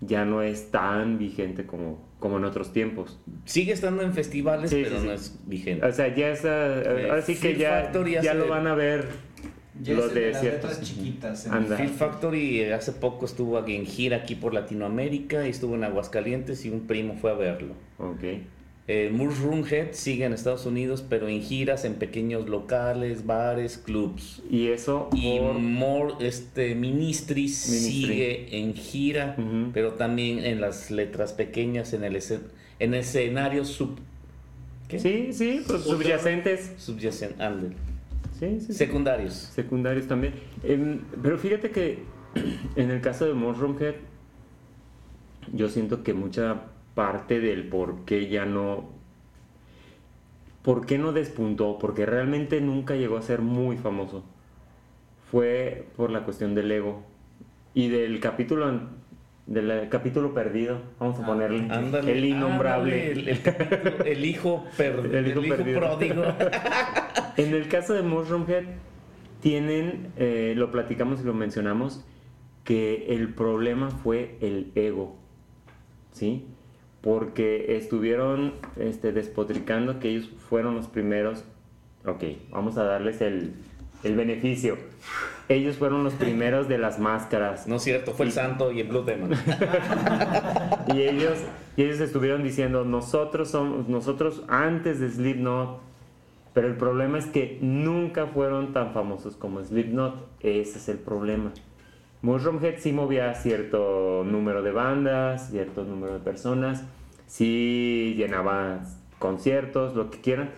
[0.00, 3.18] ya no es tan vigente como, como en otros tiempos.
[3.44, 5.24] Sigue estando en festivales, Sí, pero sí, no sí.
[5.26, 5.84] es vigente.
[5.84, 9.08] O sea, ya es, eh, ahora sí que ya, ya lo van a ver
[9.82, 10.70] Ya los de las ciertos.
[10.70, 11.46] letras chiquitas.
[11.46, 15.84] Fear Factory eh, hace poco estuvo aquí en gira aquí por Latinoamérica, y estuvo en
[15.84, 17.74] Aguascalientes y un primo fue a verlo.
[17.98, 18.24] Ok.
[18.86, 24.42] Eh, Mushroom Head sigue en Estados Unidos, pero en giras en pequeños locales, bares, clubs.
[24.50, 27.48] Y eso Y por- More, este, Ministry.
[27.48, 29.36] sigue en gira,
[29.72, 32.42] pero también en las letras pequeñas, en el escen-
[32.78, 33.96] en escenarios sub,
[34.88, 34.98] ¿qué?
[34.98, 36.72] Sí, sí, pues subyacentes.
[36.76, 37.74] subyacen, ándale.
[38.38, 38.72] Sí, sí, sí.
[38.74, 39.32] secundarios.
[39.32, 40.34] Secundarios también.
[40.62, 42.00] Em, pero fíjate que
[42.76, 43.94] en el caso de Mushroom Head,
[45.54, 48.88] yo siento que mucha parte del por qué ya no.
[50.62, 51.78] ¿Por qué no despuntó?
[51.78, 54.24] Porque realmente nunca llegó a ser muy famoso.
[55.30, 57.02] Fue por la cuestión del ego.
[57.74, 59.04] Y del capítulo.
[59.46, 61.66] Del eh, capítulo perdido, vamos a Ah, ponerle.
[61.70, 63.08] Ándale, el innombrable.
[63.08, 65.80] ándale, el, el capítulo- el hijo, per- El hijo hijo perdido.
[65.80, 66.22] pródigo.
[67.36, 68.64] En el caso de Mushroom Head,
[69.40, 72.06] tienen, eh, lo platicamos y lo mencionamos,
[72.62, 75.16] que el problema fue el ego,
[76.12, 76.46] ¿sí?
[77.04, 81.44] Porque estuvieron este, despotricando que ellos fueron los primeros,
[82.06, 83.52] ok, vamos a darles el,
[84.02, 84.78] el beneficio.
[85.48, 87.66] Ellos fueron los primeros de las máscaras.
[87.66, 89.32] No es cierto, fue el santo y el Blue Demon.
[90.94, 91.38] Y ellos,
[91.76, 95.80] y ellos estuvieron diciendo, nosotros somos, nosotros antes de Slipknot,
[96.52, 101.52] pero el problema es que nunca fueron tan famosos como Slipknot, ese es el problema.
[102.24, 106.82] Mushroom Head sí movía cierto número de bandas, cierto número de personas,
[107.26, 108.80] sí llenaba
[109.18, 110.48] conciertos, lo que quieran,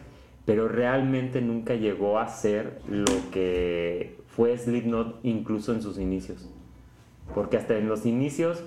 [0.45, 6.49] pero realmente nunca llegó a ser lo que fue Slipknot incluso en sus inicios.
[7.35, 8.63] Porque hasta en los inicios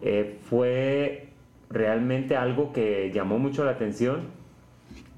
[0.00, 1.30] eh, fue
[1.68, 4.28] realmente algo que llamó mucho la atención,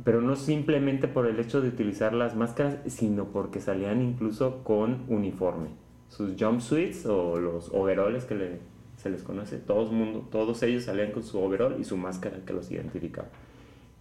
[0.03, 5.05] pero no simplemente por el hecho de utilizar las máscaras, sino porque salían incluso con
[5.09, 5.82] uniforme.
[6.13, 11.11] Sus jumpsuits o los overoles que le se les conoce, todo mundo, todos ellos salían
[11.11, 13.29] con su overall y su máscara que los identificaba.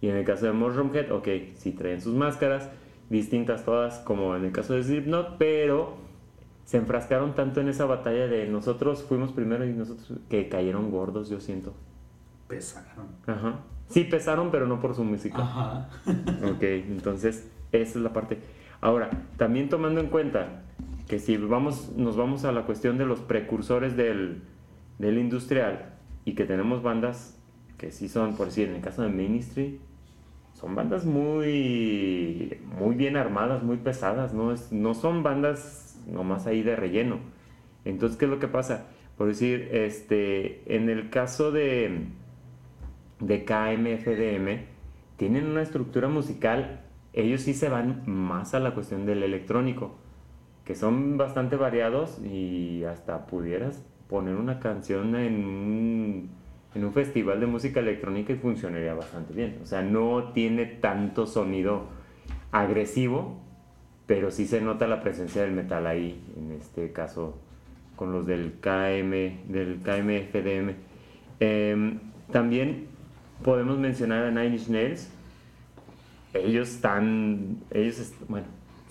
[0.00, 2.68] Y en el caso de Mushroom Head, ok, sí traen sus máscaras,
[3.10, 5.96] distintas todas como en el caso de Slipknot, pero
[6.64, 11.28] se enfrascaron tanto en esa batalla de nosotros fuimos primero y nosotros que cayeron gordos,
[11.28, 11.74] yo siento.
[12.46, 13.06] Pesaron.
[13.26, 13.60] Ajá.
[13.88, 15.38] Sí, pesaron, pero no por su música.
[15.38, 15.88] Ajá.
[16.48, 18.38] Ok, entonces esa es la parte.
[18.80, 20.62] Ahora, también tomando en cuenta
[21.08, 24.42] que si vamos, nos vamos a la cuestión de los precursores del,
[24.98, 27.38] del industrial y que tenemos bandas
[27.78, 29.80] que sí son, por decir, en el caso de Ministry,
[30.54, 36.62] son bandas muy, muy bien armadas, muy pesadas, no, es, no son bandas nomás ahí
[36.62, 37.18] de relleno.
[37.84, 38.86] Entonces, ¿qué es lo que pasa?
[39.18, 42.06] Por decir, este, en el caso de,
[43.18, 44.66] de KMFDM,
[45.16, 49.96] tienen una estructura musical, ellos sí se van más a la cuestión del electrónico,
[50.64, 56.30] que son bastante variados y hasta pudieras poner una canción en un,
[56.74, 59.58] en un festival de música electrónica y funcionaría bastante bien.
[59.62, 61.86] O sea, no tiene tanto sonido
[62.52, 63.40] agresivo,
[64.06, 67.38] pero sí se nota la presencia del metal ahí, en este caso
[67.96, 70.74] con los del KM, del KMFDM.
[71.40, 71.98] Em,
[72.30, 72.86] también
[73.42, 75.10] podemos mencionar a Nine Inch Nails.
[76.34, 78.46] Ellos están, ellos, bueno,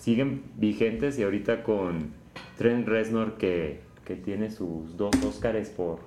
[0.06, 2.10] siguen vigentes y ahorita con
[2.58, 6.00] Trent Reznor que, que tiene sus dos Óscares por,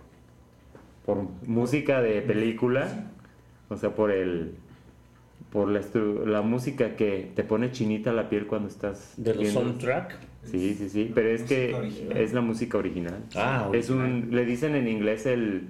[1.06, 3.08] por música de película,
[3.70, 4.56] o sea, por el
[5.52, 9.44] por la, estru- la música que te pone chinita la piel cuando estás De los
[9.44, 10.18] viendo- soundtrack.
[10.44, 12.18] Sí, sí, sí, pero es que original.
[12.18, 13.24] es la música original.
[13.36, 15.68] Ah, es un, le dicen en inglés el,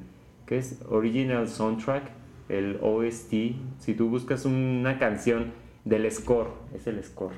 [0.48, 0.80] ¿qué es?
[0.90, 2.10] Original Soundtrack,
[2.50, 3.34] el OST.
[3.78, 5.52] Si tú buscas una canción
[5.86, 7.36] del score, es el score.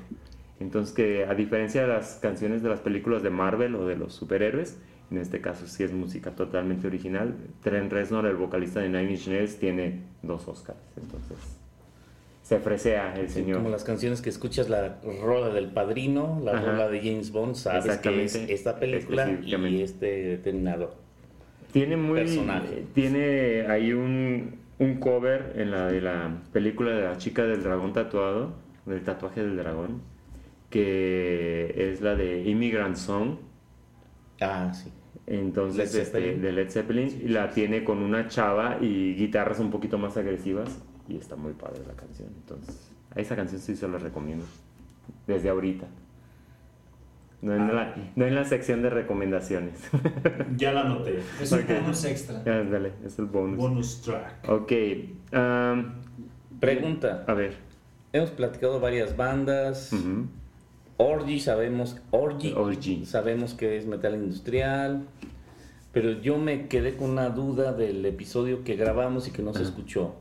[0.60, 4.12] Entonces que a diferencia de las canciones de las películas de Marvel o de los
[4.14, 4.78] superhéroes,
[5.10, 7.34] en este caso sí es música totalmente original.
[7.62, 11.38] Trent Reznor, el vocalista de Nine Inch Nails, tiene dos Oscars, entonces
[12.42, 13.58] se fresea el Sí, señor.
[13.58, 16.62] como las canciones que escuchas, la rola del padrino, la Ajá.
[16.72, 20.94] rola de James Bond, sabes que es esta película y este determinado.
[21.72, 22.20] Tiene muy.
[22.20, 22.84] personaje.
[22.94, 27.92] Tiene ahí un, un cover en la de la película de la chica del dragón
[27.92, 28.54] tatuado,
[28.86, 30.00] del tatuaje del dragón,
[30.70, 33.36] que es la de Immigrant Song.
[34.40, 34.92] Ah, sí.
[35.26, 39.70] Entonces, Led este, de Led Zeppelin, y la tiene con una chava y guitarras un
[39.70, 40.78] poquito más agresivas,
[41.08, 42.28] y está muy padre la canción.
[42.34, 44.44] Entonces, a esa canción sí se la recomiendo,
[45.26, 45.86] desde ahorita.
[47.40, 49.88] No en, la, no en la sección de recomendaciones.
[50.56, 51.20] Ya la anoté.
[51.40, 51.66] Es un Ok.
[51.68, 52.42] bonus extra.
[52.44, 53.56] Ya, dale, es el bonus.
[53.58, 54.48] Bonus track.
[54.48, 54.72] Ok.
[56.58, 57.24] Pregunta.
[57.28, 57.54] a ver.
[58.12, 59.92] Hemos platicado varias bandas.
[59.92, 60.26] ujú,
[60.98, 63.06] Orgy sabemos, Orgy, Orgy.
[63.06, 65.06] sabemos que es metal industrial,
[65.92, 69.62] pero yo me quedé con una duda del episodio que grabamos y que no se
[69.62, 70.16] escuchó.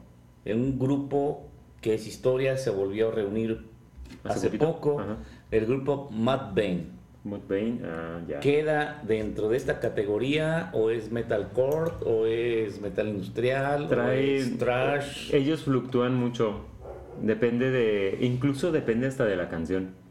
[0.45, 1.47] En un grupo
[1.81, 3.65] que es historia se volvió a reunir
[4.23, 5.01] ¿Hace poco,
[5.51, 6.85] el grupo Mudvayne.
[7.23, 8.19] Mudvayne, ah.
[8.39, 15.33] ¿Queda dentro de esta categoría o es metalcore o es metal industrial o es trash?
[15.33, 16.61] Ellos fluctúan mucho.
[17.21, 18.19] Depende de.
[18.21, 20.06] Incluso depende hasta de la canción.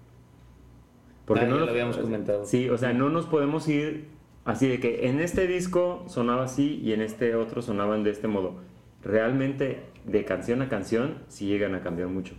[1.28, 2.44] Ah, ya nos- lo habíamos comentado.
[2.44, 4.04] Sí, o sea, no nos podemos ir
[4.44, 8.28] así de que en este disco sonaba así y en este otro sonaban de este
[8.28, 8.54] modo.
[9.02, 12.34] Realmente, de canción a canción, sí llegan a cambiar mucho.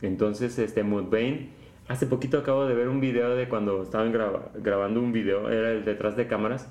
[0.00, 1.50] Entonces, este Mudvayne,
[1.88, 5.70] hace poquito acabo de ver un video de cuando estaban graba- grabando un video, era
[5.70, 6.68] el detrás de cámaras,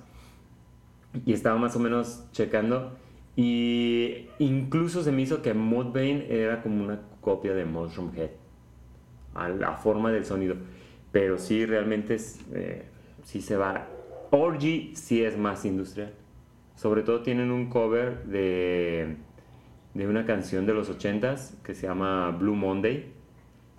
[1.26, 2.92] y estaba más o menos checando,
[3.38, 8.32] y incluso se me hizo que Mudvayne era como una copia de Mushroom Head,
[9.34, 10.56] a la forma del sonido,
[11.12, 12.86] pero sí realmente es, eh,
[13.24, 13.88] sí se va.
[14.32, 16.14] Orgy sí es más industrial,
[16.76, 19.18] sobre todo tienen un cover de,
[19.94, 23.12] de una canción de los 80s que se llama Blue Monday,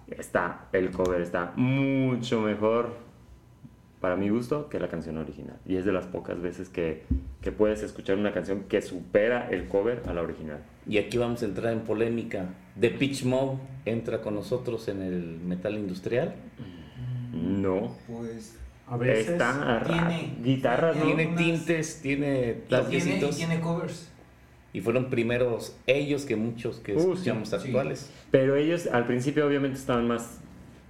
[0.08, 3.12] está, el cover está mucho mejor
[4.02, 5.56] para mi gusto que la canción original.
[5.64, 7.04] Y es de las pocas veces que,
[7.40, 10.58] que puedes escuchar una canción que supera el cover a la original.
[10.88, 12.48] Y aquí vamos a entrar en polémica.
[12.78, 16.35] The Pitch Mode entra con nosotros en el metal industrial.
[17.33, 17.96] No.
[18.06, 18.56] Pues
[18.87, 19.28] A veces.
[19.30, 21.04] Está tiene- guitarras, ¿no?
[21.04, 24.08] Tiene tintes, tiene y tiene, y tiene covers.
[24.74, 27.56] Y fueron primeros ellos que muchos que Uh, escuchamos sí.
[27.56, 28.10] actuales.
[28.30, 30.38] Pero ellos al principio obviamente estaban más...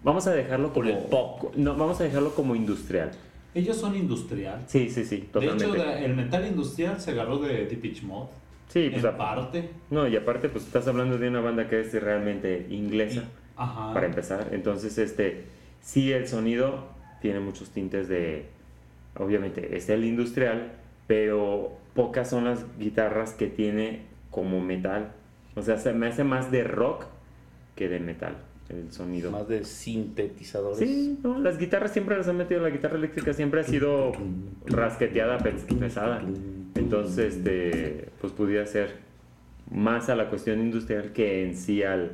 [0.05, 0.89] Vamos a dejarlo como...
[0.89, 1.53] el pop.
[1.57, 3.11] No, vamos a dejarlo como industrial.
[3.55, 4.63] Ellos son industrial.
[4.67, 5.65] Sí, sí, sí, De totalmente.
[5.65, 8.31] hecho, de- el metal industrial se agarró de Depeche Mode.
[8.69, 9.71] sí, pues en a- parte.
[9.91, 13.25] No, y aparte pues estás hablando de una banda que es realmente inglesa.
[13.55, 13.93] Ajá.
[13.93, 14.49] para empezar.
[14.53, 15.45] Entonces, este,
[15.83, 16.89] sí, el sonido
[17.21, 18.47] tiene muchos tintes de,
[19.19, 20.73] obviamente, es el industrial,
[21.07, 25.13] pero pocas son las guitarras que tiene como metal.
[25.55, 27.05] O sea, se me hace más de rock
[27.77, 28.37] que de metal
[28.71, 29.31] el sonido.
[29.31, 30.79] Más de sintetizadores.
[30.79, 34.13] Sí, no, las guitarras siempre las han metido, la guitarra eléctrica siempre ha sido
[34.65, 36.23] rasqueteada, pe- pesada.
[36.75, 38.95] Entonces, este, pues pudiera ser
[39.71, 42.13] más a la cuestión industrial que en sí al,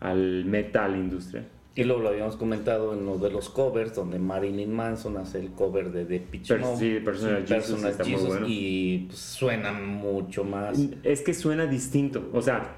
[0.00, 1.46] al metal industrial.
[1.76, 5.50] Y luego lo habíamos comentado en uno de los covers, donde Marilyn Manson hace el
[5.52, 6.76] cover de The Pitch Per- Mode.
[6.78, 8.46] sí, Personal Jesus está muy bueno.
[8.48, 10.78] Y pues, suena mucho más.
[11.04, 12.76] Es que suena distinto, o sea,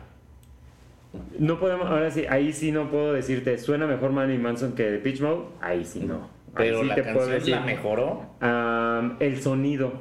[1.38, 4.98] no podemos, ahora sí, ahí sí no puedo decirte, suena mejor Marilyn Manson que The
[4.98, 6.16] Pitch Mode, ahí sí no.
[6.54, 7.54] Ahí Pero sí la te puedo canción decir.
[7.54, 9.14] la mejoró.
[9.20, 9.92] El sonido.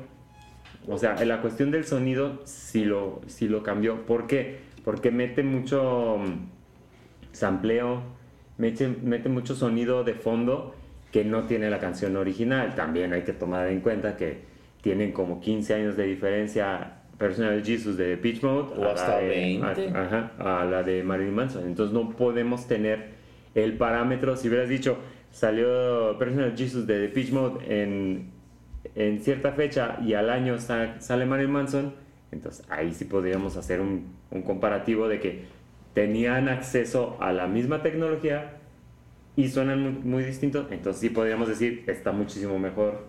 [0.87, 4.05] O sea, la cuestión del sonido sí lo, sí lo cambió.
[4.05, 4.59] ¿Por qué?
[4.83, 6.47] Porque mete mucho mm,
[7.33, 8.01] sampleo,
[8.57, 10.75] mete, mete mucho sonido de fondo
[11.11, 12.75] que no tiene la canción original.
[12.75, 14.41] También hay que tomar en cuenta que
[14.81, 19.17] tienen como 15 años de diferencia Personal Jesus de Pitch Mode O a la hasta
[19.19, 19.89] de- 20.
[19.89, 20.31] a- ajá,
[20.61, 21.65] a la de Marilyn Manson.
[21.65, 23.07] Entonces no podemos tener
[23.55, 24.35] el parámetro.
[24.37, 24.97] Si hubieras dicho,
[25.31, 28.29] salió Personal Jesus de Pitch Mode en,
[28.95, 31.93] en cierta fecha y al año sa- sale Marilyn Manson,
[32.31, 35.45] entonces ahí sí podríamos hacer un, un comparativo de que
[35.97, 38.57] tenían acceso a la misma tecnología
[39.35, 40.67] y suenan muy, muy distintos.
[40.69, 43.07] Entonces sí podríamos decir, está muchísimo mejor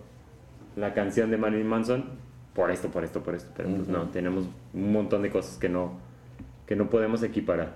[0.74, 2.06] la canción de Marilyn Manson
[2.54, 3.50] por esto, por esto, por esto.
[3.54, 3.92] Pero pues Ujú.
[3.92, 5.98] no, tenemos un montón de cosas que no,
[6.66, 7.74] que no podemos equiparar.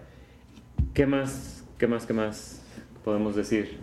[0.95, 2.65] ¿Qué más, qué más, qué más
[3.05, 3.81] podemos decir?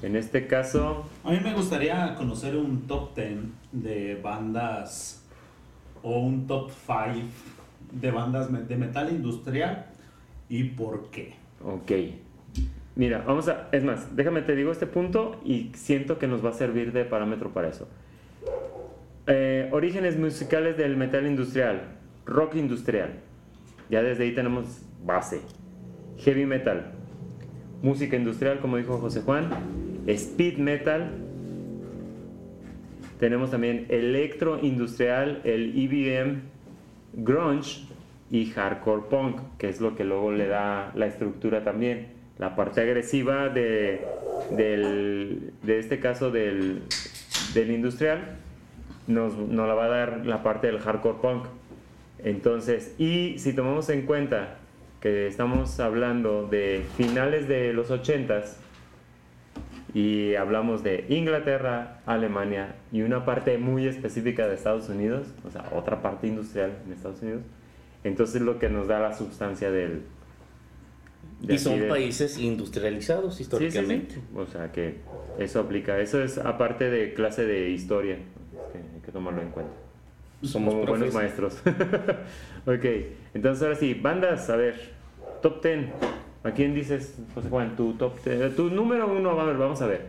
[0.00, 3.36] En este caso, A mí me gustaría conocer un top 10
[3.72, 5.26] de bandas
[6.02, 7.28] o un top 5
[7.92, 9.91] de bandas de metal industrial
[10.52, 11.32] y por qué.
[11.64, 11.92] ok.
[12.94, 16.50] Mira, vamos a, es más, déjame te digo este punto y siento que nos va
[16.50, 17.88] a servir de parámetro para eso.
[19.26, 21.80] Eh, orígenes musicales del metal industrial,
[22.26, 23.14] rock industrial.
[23.88, 25.40] Ya desde ahí tenemos base.
[26.18, 26.92] Heavy metal,
[27.80, 29.48] música industrial, como dijo José Juan,
[30.06, 31.12] speed metal.
[33.18, 36.42] Tenemos también electro industrial, el EBM,
[37.14, 37.91] grunge
[38.32, 42.08] y hardcore punk, que es lo que luego le da la estructura también.
[42.38, 44.00] La parte agresiva de,
[44.50, 46.82] del, de este caso del,
[47.52, 48.38] del industrial
[49.06, 51.44] nos, nos la va a dar la parte del hardcore punk.
[52.24, 54.56] Entonces, y si tomamos en cuenta
[55.00, 58.54] que estamos hablando de finales de los 80s
[59.92, 65.64] y hablamos de Inglaterra, Alemania y una parte muy específica de Estados Unidos, o sea,
[65.72, 67.42] otra parte industrial en Estados Unidos,
[68.04, 70.02] entonces lo que nos da la sustancia del...
[71.40, 73.64] de Y son países industrializados Sí, sí, sí.
[73.64, 74.16] históricamente.
[74.34, 74.96] O sea que
[75.38, 75.98] eso aplica.
[75.98, 78.16] Eso es aparte de clase de historia.
[78.72, 79.72] que hay que tomarlo en cuenta.
[80.42, 81.62] Somos Como buenos maestros.
[82.66, 82.84] ok,
[83.32, 84.90] entonces ahora sí, bandas, a ver,
[85.40, 85.86] top 10.
[86.44, 88.56] ¿A quién dices, José Juan, tu top 10?
[88.56, 90.06] Tu número uno, a ver, vamos a ver.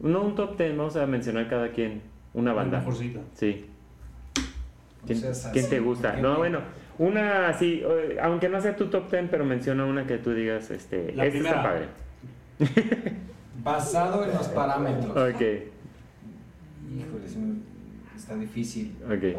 [0.00, 2.00] No un top 10, vamos a mencionar cada quien
[2.32, 2.78] una banda.
[2.78, 3.20] La mejorcita.
[3.34, 3.66] Sí.
[5.06, 6.14] ¿Quién, seas quién así, te gusta?
[6.14, 6.60] ¿qué No, bueno,
[6.98, 10.70] una así, eh, aunque no sea tu top 10, pero menciona una que tú digas,
[10.70, 11.62] este, La esta está primera.
[11.62, 11.88] padre.
[13.62, 15.10] Basado en los parámetros.
[15.10, 15.40] Ok,
[16.94, 17.26] Híjole,
[18.16, 18.94] está difícil.
[19.06, 19.38] ok.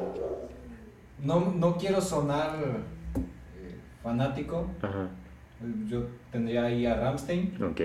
[1.23, 4.67] No, no quiero sonar eh, fanático.
[4.81, 5.07] Ajá,
[5.87, 7.81] Yo tendría ahí a Ramstein, ok,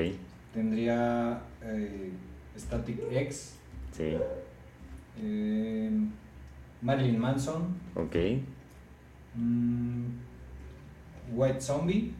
[0.54, 2.10] tendría eh,
[2.56, 3.58] Static X,
[3.92, 4.16] sí,
[5.20, 5.90] eh,
[6.82, 8.16] Marilyn Manson, ok,
[9.35, 10.05] mm,
[11.35, 12.14] White Zombie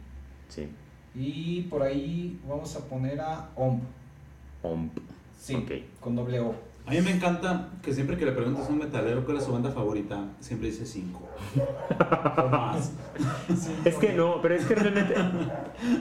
[0.47, 0.67] sí.
[1.15, 3.83] y por ahí vamos a poner a OMP.
[4.61, 4.97] Omp.
[5.39, 5.65] Sí,
[5.99, 6.53] con doble O.
[6.85, 9.51] A mí me encanta que siempre que le preguntas a un metalero cuál es su
[9.53, 11.19] banda favorita, siempre dice 5.
[12.37, 12.93] o más.
[13.85, 15.13] Es que no, pero es que realmente.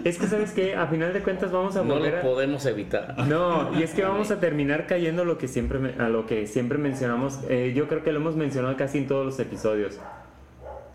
[0.05, 0.75] Es que, ¿sabes qué?
[0.75, 2.23] A final de cuentas vamos a No volver lo a.
[2.23, 3.19] podemos evitar.
[3.29, 6.47] No, y es que vamos a terminar cayendo a lo que siempre, a lo que
[6.47, 7.39] siempre mencionamos.
[7.51, 9.99] Eh, yo creo que lo hemos mencionado casi en todos los episodios.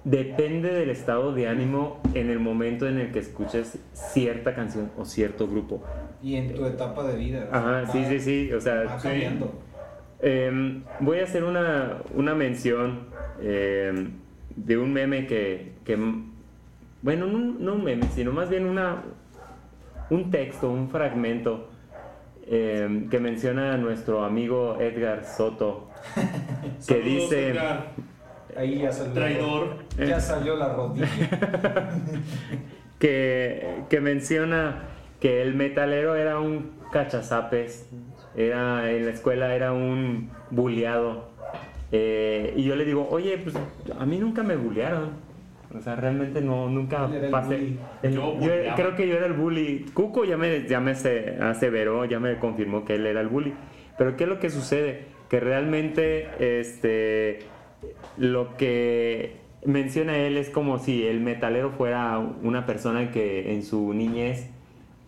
[0.06, 5.06] Depende del estado de ánimo en el momento en el que escuches cierta canción o
[5.06, 5.82] cierto grupo.
[6.22, 7.48] Y en tu etapa de vida.
[7.52, 8.52] Ajá, sí, va- sí, sí.
[8.54, 9.08] O sea, Va sí.
[9.08, 9.54] cambiando.
[10.22, 13.08] Em, voy a hacer una, una mención
[13.42, 14.12] em,
[14.56, 15.96] de un meme que, que,
[17.02, 19.04] bueno, no, no un meme, sino más bien una,
[20.10, 21.70] un texto, un fragmento
[22.46, 27.88] em, que menciona a nuestro amigo Edgar Soto, que Saludos, dice, Edgar.
[28.58, 29.14] Ahí ya salió.
[29.14, 29.78] Traidor.
[29.98, 31.08] Ya salió la rodilla.
[33.00, 34.84] que, que menciona
[35.20, 37.90] que el metalero era un cachazapes,
[38.36, 41.32] era, en la escuela era un buleado,
[41.96, 43.56] Eh, y yo le digo, oye, pues
[44.00, 45.12] a mí nunca me bullearon.
[45.78, 47.76] O sea, realmente no, nunca pasé.
[48.02, 48.36] el- Yo
[48.76, 49.86] creo que yo era el bully.
[49.94, 53.54] Cuco ya me, ya me se- aseveró, ya me confirmó que él era el bully.
[53.96, 55.06] Pero ¿qué es lo que sucede?
[55.30, 56.30] Que realmente
[56.60, 57.40] este,
[58.18, 63.94] lo que menciona él es como si el metalero fuera una persona que en su
[63.94, 64.50] niñez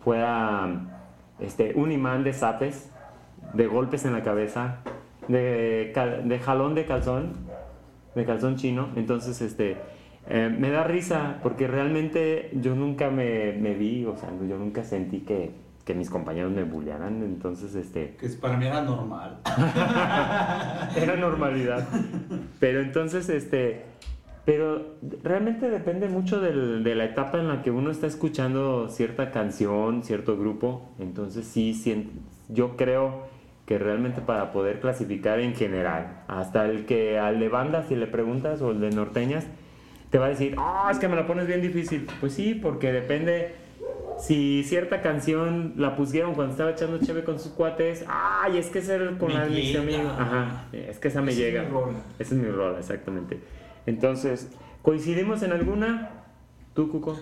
[0.02, 1.02] fuera
[1.40, 2.90] este, un imán de zapes,
[3.52, 4.78] de golpes en la cabeza,
[5.28, 5.92] de,
[6.44, 7.32] jalón de calzón,
[8.14, 8.88] de calzón chino.
[8.96, 9.76] Entonces, este,
[10.28, 14.84] eh, me da risa porque realmente yo nunca me, me vi, o sea, yo nunca
[14.84, 15.50] sentí que,
[15.86, 17.22] que mis compañeros me bullearan.
[17.22, 19.38] Entonces, este, Que para mí era normal.
[20.96, 21.86] era normalidad.
[22.60, 23.84] Pero entonces, este,
[24.44, 29.30] pero realmente depende mucho del- de la etapa en la que uno está escuchando cierta
[29.30, 30.90] canción, cierto grupo.
[30.98, 32.10] Entonces sí, sien-
[32.48, 33.24] yo creo
[33.64, 38.06] que realmente para poder clasificar en general, hasta el que al de bandas, si le
[38.06, 39.44] preguntas, o el de norteñas,
[40.10, 42.06] te va a decir, ah, es que me la pones bien difícil.
[42.20, 43.54] Pues sí, porque depende
[44.18, 48.78] si cierta canción la pusieron cuando estaba echando cheve con sus cuates, ay, es que
[48.80, 49.80] es el con llega.
[49.80, 50.12] amigos.
[50.18, 51.62] Ajá, es que esa me Esa es llega.
[51.64, 51.98] mi rola.
[52.18, 53.40] Esa es mi rola, exactamente.
[53.86, 54.48] Entonces,
[54.82, 56.10] ¿coincidimos en alguna?
[56.74, 57.18] ¿Tú, Cuco?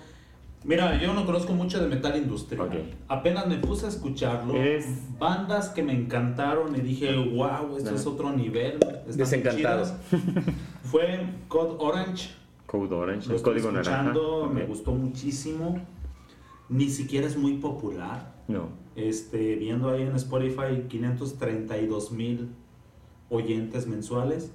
[0.64, 2.66] Mira, yo no conozco mucho de metal industrial.
[2.68, 2.74] Ok.
[3.09, 4.55] Apenas me puse a escucharlo.
[4.55, 4.86] Eres-
[5.18, 7.99] Bandas que me encantaron y dije, wow, esto Ajá.
[7.99, 8.74] es otro nivel.
[8.76, 9.84] están Desencantado.
[9.84, 9.99] chidas".
[10.84, 12.30] Fue Code Orange.
[12.66, 13.90] Code Orange, Lo el estoy código naranja.
[14.05, 14.68] escuchando, me Ok.
[14.68, 15.82] gustó muchísimo.
[16.68, 18.34] Ni siquiera es muy popular.
[18.48, 18.68] No.
[18.96, 22.50] Este, viendo ahí en Spotify 532 mil
[23.28, 24.52] oyentes mensuales.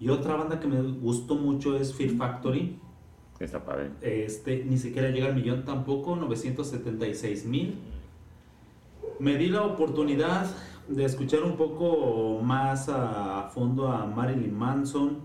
[0.00, 2.78] Y otra banda que me gustó mucho es Fear Factory.
[3.38, 3.90] Está padre.
[4.00, 7.78] Este, ni siquiera llega al millón tampoco, 976 mil.
[9.18, 10.46] Me di la oportunidad
[10.88, 15.20] de escuchar un poco más a fondo a Marilyn Manson.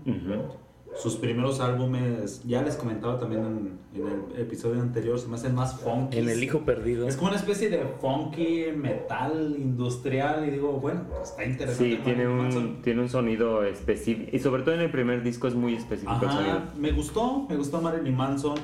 [1.00, 5.54] Sus primeros álbumes, ya les comentaba también en, en el episodio anterior, se me hacen
[5.54, 6.18] más funky.
[6.18, 7.08] En El Hijo Perdido.
[7.08, 11.96] Es como una especie de funky metal industrial y digo, bueno, pues está interesante.
[11.96, 12.66] Sí, tiene Manson.
[12.66, 14.30] un, tiene un sonido específico.
[14.30, 16.52] Y sobre todo en el primer disco es muy específico el sonido.
[16.52, 18.58] Ajá, me gustó, me gustó Marilyn Manson.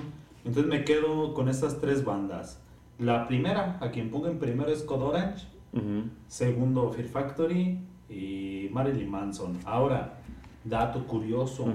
[0.45, 2.61] Entonces me quedo con estas tres bandas.
[2.99, 5.47] La primera, a quien pongo en primero es Code Orange.
[5.73, 6.11] Ujú.
[6.29, 7.79] Segundo, Fear Factory.
[8.09, 9.59] Y Marilyn Manson.
[9.65, 10.19] Ahora,
[10.65, 11.67] dato curioso.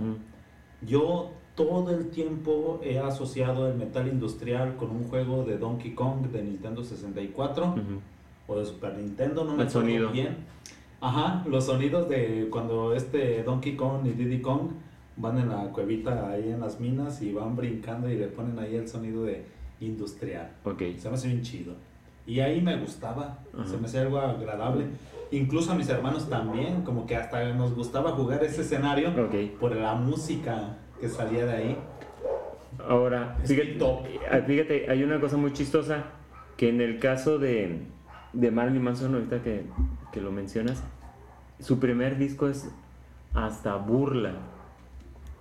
[0.85, 6.27] Yo todo el tiempo he asociado el metal industrial con un juego de Donkey Kong
[6.31, 7.81] de Nintendo 64 Ujú.
[8.47, 10.11] o de Super Nintendo, no me El acuerdo sonido.
[10.11, 10.37] bien.
[11.01, 14.69] Ajá, los sonidos de cuando este Donkey Kong y Diddy Kong
[15.17, 18.75] van en la cuevita ahí en las minas y van brincando y le ponen ahí
[18.75, 19.43] el sonido de
[19.81, 20.49] industrial.
[20.63, 20.81] Ok.
[20.97, 21.73] Se me hace bien chido.
[22.25, 23.65] Y ahí me gustaba, Ajá.
[23.67, 24.85] se me hacía algo agradable.
[25.31, 29.11] Incluso a mis hermanos también, como que hasta nos gustaba jugar ese escenario
[29.59, 31.77] por la música que salía de ahí.
[32.87, 36.03] Ahora, fíjate, eh, fíjate, hay una cosa muy chistosa
[36.57, 37.81] que en el caso de,
[38.33, 39.65] de Marilyn Manson, ahorita que,
[40.11, 40.83] que lo mencionas,
[41.59, 42.69] su primer disco es
[43.33, 44.33] hasta burla.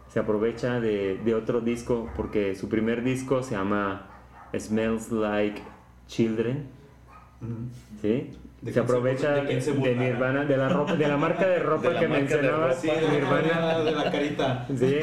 [0.09, 4.07] Se aprovecha de, de otro disco porque su primer disco se llama
[4.57, 5.63] Smells Like
[6.11, 6.65] Children.
[8.03, 8.31] ¿Sí?
[8.61, 9.95] ¿De se aprovecha de quién se de?
[9.95, 13.09] Nirvana, de la, ropa, de la marca de ropa De que de mencionabas, Sí, de
[13.09, 13.61] Nirvana.
[13.61, 14.67] la, de la carita.
[14.77, 14.97] Sí,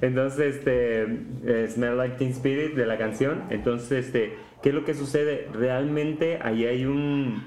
[0.00, 1.02] entonces, este,
[1.44, 3.42] eh, Smell Like Teen Spirit de la canción.
[3.50, 5.48] Entonces, este, ¿qué es lo que sucede?
[5.52, 7.42] Realmente ahí hay un,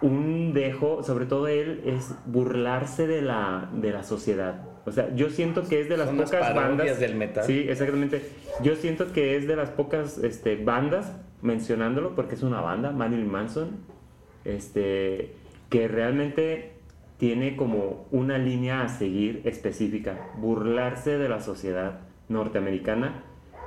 [0.00, 4.62] un dejo, sobre todo él, es burlarse de la, de la sociedad.
[4.86, 7.00] O sea, yo siento que es de las Son las pocas parodias bandas.
[7.00, 7.44] del metal.
[7.44, 8.22] Sí, exactamente.
[8.62, 11.12] Yo siento que es de las pocas este, bandas,
[11.46, 13.70] mencionándolo, porque es una banda, Marilyn Manson,
[14.44, 15.32] este,
[15.70, 16.72] que realmente
[17.16, 23.22] tiene como una línea a seguir específica, burlarse de la sociedad norteamericana,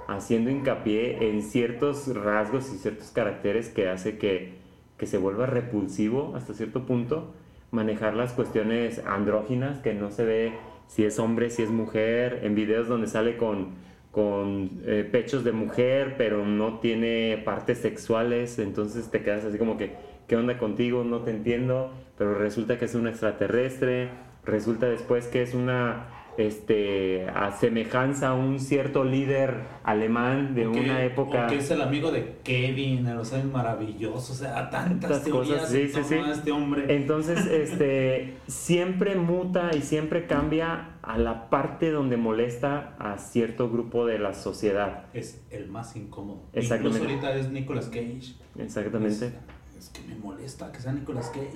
[0.07, 4.55] haciendo hincapié en ciertos rasgos y ciertos caracteres que hace que,
[4.97, 7.33] que se vuelva repulsivo hasta cierto punto,
[7.71, 10.53] manejar las cuestiones andróginas, que no se ve
[10.87, 13.69] si es hombre, si es mujer, en videos donde sale con,
[14.11, 19.77] con eh, pechos de mujer, pero no tiene partes sexuales, entonces te quedas así como
[19.77, 19.95] que,
[20.27, 21.03] ¿qué onda contigo?
[21.03, 24.09] No te entiendo, pero resulta que es un extraterrestre,
[24.45, 26.07] resulta después que es una
[26.47, 31.81] este a semejanza a un cierto líder alemán de que- una época que es el
[31.81, 36.15] amigo de Kevin, el Los Años Maravillosos, o sea, tantas cosas, sí, sí, sí.
[36.31, 36.95] este hombre.
[36.95, 44.05] Entonces, este, siempre muta y siempre cambia a la parte donde molesta a cierto grupo
[44.05, 45.05] de la sociedad.
[45.13, 46.43] Es el más incómodo.
[46.53, 46.99] Exactamente.
[47.03, 48.35] Incluso ahorita es Nicolas Cage.
[48.57, 49.27] Exactamente.
[49.27, 49.33] Es,
[49.79, 51.53] Es que me molesta que sea Nicolas Cage.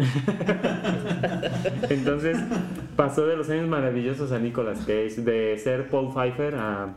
[1.94, 2.38] Entonces
[2.96, 6.96] pasó de los años maravillosos a Nicolas Cage, de ser Paul Pfeiffer a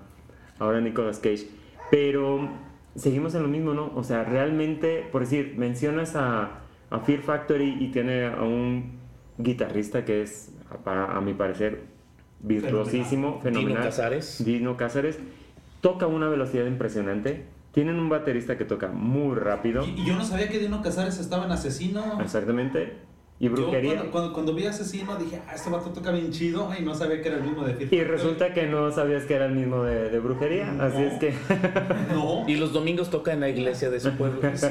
[0.60, 1.48] ahora Nicolas Cage.
[1.90, 2.48] Pero
[2.94, 3.92] seguimos en lo mismo, ¿no?
[3.96, 6.60] O sea, realmente, por decir, mencionas a,
[6.90, 9.00] a Fear Factory y tiene a un
[9.36, 10.52] guitarrista que es,
[10.84, 11.86] para, a mi parecer,
[12.38, 13.78] virtuosísimo, fenomenal.
[13.78, 14.44] Dino Casares.
[14.44, 15.18] Dino Cázares.
[15.80, 17.55] Toca a una velocidad impresionante.
[17.76, 19.84] Tienen un baterista que toca muy rápido.
[19.84, 22.18] Y, y yo no sabía que Dino Casares estaba en Asesino.
[22.22, 22.94] Exactamente.
[23.38, 23.96] Y Yo brujería.
[23.96, 27.20] cuando, cuando, cuando vi Asesino dije, ah, este vato toca bien chido y no sabía
[27.20, 28.04] que era el mismo de Fear Y Factory.
[28.04, 30.74] resulta que no sabías que era el mismo de, de brujería.
[30.80, 31.34] Así es que.
[32.14, 32.48] No.
[32.48, 34.40] Y los domingos toca en la iglesia de su pueblo.
[34.56, 34.68] Sí.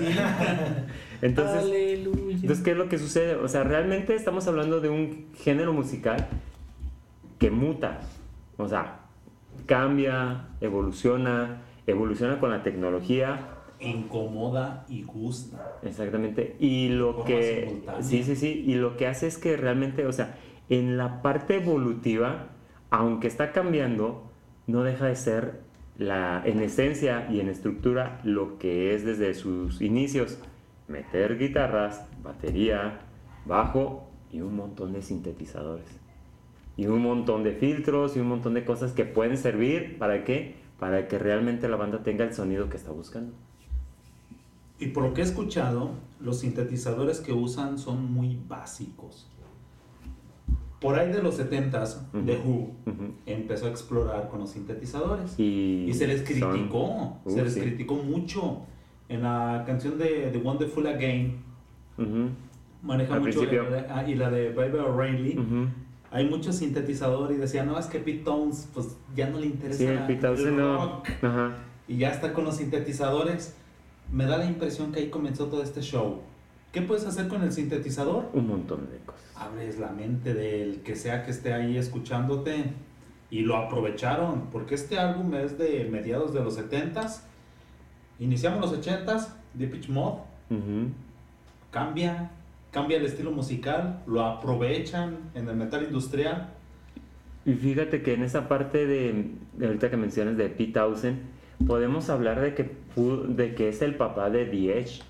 [1.21, 1.63] Entonces.
[1.63, 2.37] Aleluya.
[2.41, 3.35] Entonces, ¿qué es lo que sucede?
[3.35, 6.25] O sea, realmente estamos hablando de un género musical
[7.37, 7.99] que muta.
[8.57, 9.01] O sea,
[9.67, 13.49] cambia, evoluciona, evoluciona con la tecnología.
[13.79, 15.77] Incomoda y gusta.
[15.83, 16.55] Exactamente.
[16.59, 17.81] Y lo que.
[18.01, 18.63] Sí, sí, sí.
[18.65, 20.37] Y lo que hace es que realmente, o sea,
[20.69, 22.47] en la parte evolutiva,
[22.89, 24.31] aunque está cambiando,
[24.67, 25.61] no deja de ser
[25.97, 30.39] la, en esencia y en estructura lo que es desde sus inicios.
[30.87, 32.99] Meter guitarras, batería,
[33.45, 35.85] bajo y un montón de sintetizadores.
[36.77, 40.55] Y un montón de filtros y un montón de cosas que pueden servir para qué?
[40.79, 43.33] Para que realmente la banda tenga el sonido que está buscando.
[44.79, 49.29] Y por lo que he escuchado, los sintetizadores que usan son muy básicos.
[50.81, 52.25] Por ahí de los 70s, Ujú.
[52.25, 52.71] The Who
[53.25, 55.39] empezó a explorar con los sintetizadores.
[55.39, 57.61] Y, Y se les son- criticó, Uh, se les sí.
[57.61, 58.61] criticó mucho.
[59.07, 61.37] En la canción de The Wonderful Again,
[62.83, 63.39] maneja Al mucho.
[63.39, 63.63] principio.
[63.89, 65.39] ah, y la de Baby O'Reilly.
[66.11, 69.77] Hay muchos sintetizadores y decían, no, es que Pete Tones, pues ya no le interesa
[69.79, 70.77] Sí, el Pete no.
[70.77, 71.09] rock".
[71.21, 71.57] Ajá.
[71.87, 73.55] Y ya está con los sintetizadores.
[74.11, 76.21] Me da la impresión que ahí comenzó todo este show.
[76.71, 78.29] ¿Qué puedes hacer con el sintetizador?
[78.33, 79.21] Un montón de cosas.
[79.35, 82.73] Abres la mente del que sea que esté ahí escuchándote.
[83.31, 87.21] Y lo aprovecharon, porque este álbum es de mediados de los 70s.
[88.19, 90.19] Iniciamos los 80s, de Pitch Mod.
[90.49, 90.89] Ujú.
[91.71, 92.31] Cambia,
[92.75, 96.49] cambia el estilo musical, lo aprovechan en el metal industrial.
[97.45, 101.19] Y fíjate que en esa parte de, de ahorita que mencionas de Pete Townsend,
[101.65, 102.69] podemos hablar de que,
[103.29, 105.01] de que es el papá de The Edge,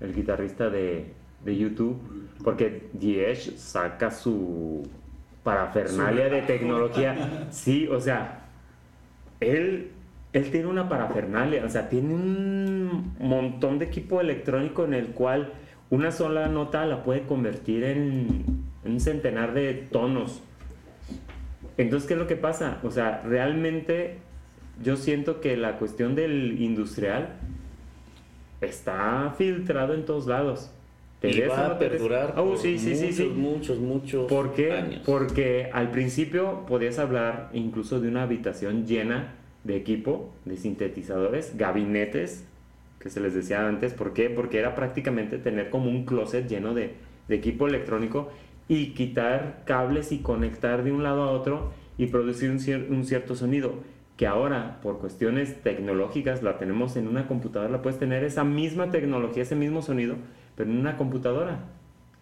[0.00, 1.98] el guitarrista de, de YouTube,
[2.44, 4.86] porque The Edge saca su
[5.42, 7.46] parafernalia de tecnología.
[7.50, 8.48] Sí, o sea,
[9.40, 9.92] él,
[10.34, 15.54] él tiene una parafernalia, o sea, tiene un montón de equipo electrónico en el cual
[15.90, 20.42] una sola nota la puede convertir en, un centenar de tonos.
[21.76, 22.78] Entonces, ¿qué es lo que pasa?
[22.82, 24.18] O sea, realmente
[24.82, 27.36] yo siento que la cuestión del industrial
[28.60, 30.70] está filtrado en todos lados.
[31.20, 33.28] Te Y va a perdurar Oh, por sí, sí, sí, muchos, sí.
[33.34, 34.72] muchos, muchos ¿Por qué?
[34.72, 35.02] años.
[35.06, 42.46] Porque al principio podías hablar incluso de una habitación llena de equipo, de sintetizadores, gabinetes,
[43.04, 43.92] que se les decía antes.
[43.92, 44.30] ¿Por qué?
[44.30, 46.94] Porque era prácticamente tener como un closet lleno de,
[47.28, 48.30] de equipo electrónico
[48.66, 53.04] y quitar cables y conectar de un lado a otro y producir un, cier- un
[53.04, 53.74] cierto sonido.
[54.16, 58.90] Que ahora, por cuestiones tecnológicas, la tenemos en una computadora, la puedes tener esa misma
[58.90, 60.16] tecnología, ese mismo sonido,
[60.56, 61.58] pero en una computadora.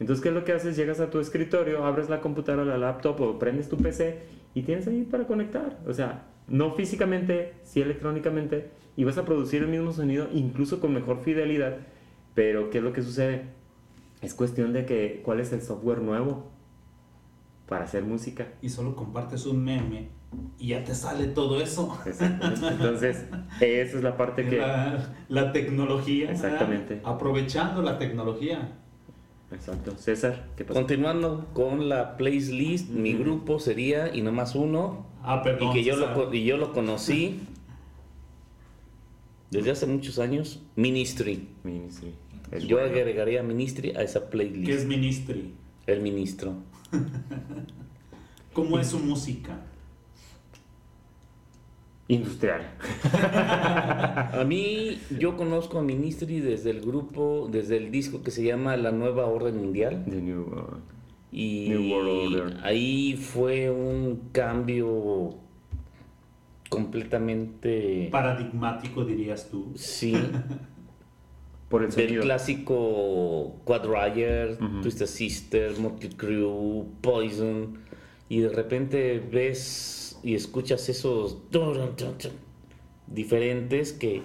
[0.01, 0.75] Entonces, ¿qué es lo que haces?
[0.77, 4.19] Llegas a tu escritorio, abres la computadora, la laptop o prendes tu PC
[4.53, 5.79] y tienes ahí para conectar.
[5.87, 10.93] O sea, no físicamente, sí electrónicamente, y vas a producir el mismo sonido, incluso con
[10.93, 11.77] mejor fidelidad.
[12.35, 13.43] Pero, ¿qué es lo que sucede?
[14.21, 16.51] Es cuestión de que, ¿cuál es el software nuevo
[17.69, 18.49] para hacer música?
[18.63, 20.09] Y solo compartes un meme
[20.59, 21.99] y ya te sale todo eso.
[22.07, 23.27] Entonces,
[23.61, 24.59] esa es la parte que...
[24.59, 26.29] La, la tecnología.
[26.29, 26.45] ¿verdad?
[26.45, 27.01] Exactamente.
[27.05, 28.73] Aprovechando la tecnología.
[29.51, 29.93] Exacto.
[29.99, 30.79] César, ¿qué pasó?
[30.81, 35.69] Continuando con la playlist, mi grupo sería, y no más uno, Ah, perdón.
[35.69, 36.35] y que yo lo, César.
[36.35, 37.41] y yo lo conocí
[39.53, 41.47] desde hace muchos años, Ministry.
[41.63, 42.15] Ministry.
[42.51, 42.91] Es Yo bueno.
[42.91, 44.67] agregaría Ministry a esa playlist.
[44.67, 45.53] ¿Qué es Ministry?
[45.87, 46.55] El ministro.
[48.55, 49.61] ¿Cómo es su música?
[52.09, 52.63] Industrial.
[53.15, 58.77] A mí, yo conozco a Ministry desde el grupo, desde el disco que se llama
[58.77, 60.05] La Nueva Orden Mundial.
[60.09, 60.79] The New uh,
[61.31, 62.61] Y New World Order.
[62.65, 65.42] ahí fue un cambio
[66.73, 68.09] completamente...
[68.11, 69.73] Paradigmático, dirías tú.
[69.77, 70.15] Sí,
[71.69, 74.81] por el del clásico Quad Rider, Ujú.
[74.83, 77.79] Twisted Sister, Motley Crue, Poison,
[78.29, 81.39] y de repente ves y escuchas esos
[83.07, 84.23] diferentes que,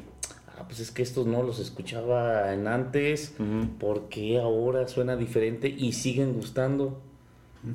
[0.58, 3.78] ah, pues es que estos no los escuchaba en antes, Ujú.
[3.80, 7.02] ¿por qué ahora suena diferente y siguen gustando?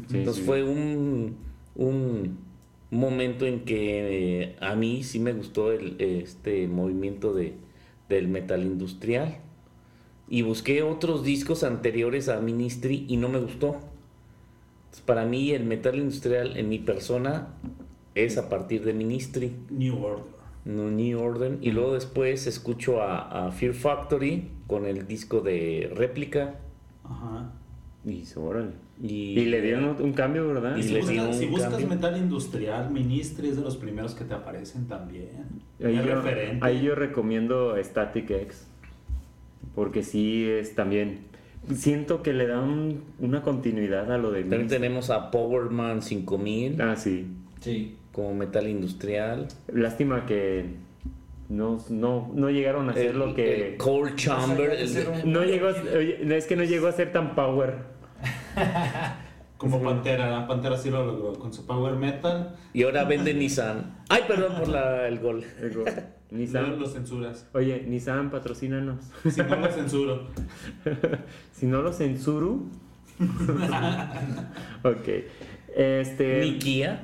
[0.09, 0.47] Sí, Entonces sí.
[0.47, 1.37] fue un,
[1.75, 2.39] un
[2.99, 7.55] momento en que eh, a mí sí me gustó el, este movimiento de,
[8.09, 9.38] del metal industrial.
[10.28, 13.76] Y busqué otros discos anteriores a Ministry y no me gustó.
[14.84, 17.55] Entonces, para mí el metal industrial en mi persona
[18.14, 20.24] es a partir de Ministry, New Order.
[20.64, 21.59] no New Order.
[21.61, 26.61] Y luego después escucho a, a Fear Factory con el disco de réplica.
[27.05, 27.53] Ajá.
[28.05, 28.70] Y órale.
[29.00, 30.76] Y, Y le dieron un- cambio, ¿verdad?
[30.76, 31.88] Y si, buscas, dio un si buscas cambio.
[31.88, 35.28] metal industrial, Ministry es de los primeros que te aparecen también.
[35.84, 36.59] Ahí yo, referente.
[36.66, 38.66] ahí yo recomiendo Static X.
[39.74, 41.20] Porque sí es también.
[41.74, 44.40] Siento que le dan una continuidad a lo de.
[44.40, 44.80] También Ministry.
[44.80, 47.26] tenemos a Powerman 5000 Ah, sí.
[47.61, 47.94] Sí.
[48.11, 49.46] como metal industrial.
[49.72, 50.64] Lástima que
[51.53, 53.72] no, no, no llegaron a hacer El- lo que.
[53.72, 54.70] el Core Chamber.
[54.70, 55.68] El- ser No llegó
[56.24, 57.74] no, es que no llegó a ser tan power.
[59.59, 62.57] Como Pantera, la Pantera sí lo logró con su power metal.
[62.72, 64.03] y ahora vende Nissan.
[64.09, 65.44] Ay, perdón por la- el gol.
[65.62, 66.00] Digo, Luego
[66.32, 66.80] Nissan.
[66.80, 67.46] lo censuras.
[67.55, 69.05] Oye, Nissan, patrocínanos.
[69.30, 70.26] Si no lo censuro.
[71.53, 72.61] Si no lo censuro.
[74.82, 75.09] ok.
[75.76, 76.40] Este.
[76.40, 77.03] Ni Kia.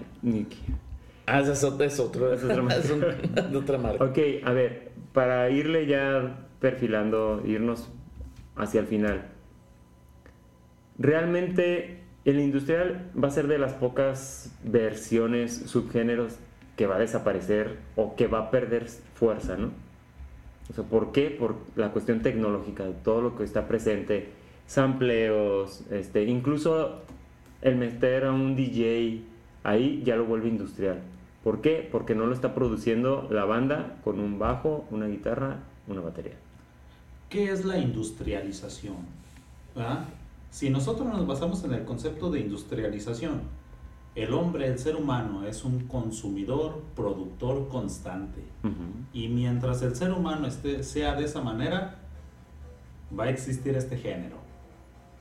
[1.30, 2.78] Ah, esa es otra, es otro, Es otra marca.
[2.84, 4.04] es un- otra marca.
[4.04, 7.88] Ok, a ver, para irle ya perfilando, irnos
[8.56, 9.26] hacia el final.
[10.98, 16.36] Realmente el industrial va a ser de las pocas versiones, subgéneros
[16.76, 19.70] que va a desaparecer o que va a perder fuerza, ¿no?
[20.70, 21.30] O sea, ¿por qué?
[21.30, 24.28] Por la cuestión tecnológica, todo lo que está presente,
[24.66, 27.02] sampleos, este, incluso
[27.62, 29.22] el meter a un DJ
[29.64, 30.98] ahí ya lo vuelve industrial.
[31.48, 31.88] ¿Por qué?
[31.90, 36.34] Porque no lo está produciendo la banda con un bajo, una guitarra, una batería.
[37.30, 38.96] ¿Qué es la industrialización?
[39.74, 40.04] ¿Ah?
[40.50, 43.40] Si nosotros nos basamos en el concepto de industrialización,
[44.14, 48.42] el hombre, el ser humano, es un consumidor, productor constante.
[49.14, 51.96] Y mientras el ser humano esté, sea de esa manera,
[53.18, 54.36] va a existir este género.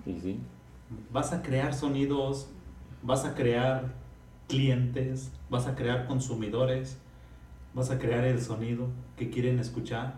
[0.05, 0.39] Y sí.
[1.09, 2.49] Vas a crear sonidos,
[3.01, 4.06] vas a crear
[4.47, 6.97] clientes, vas a crear consumidores,
[7.73, 10.15] vas a crear el sonido que quieren escuchar.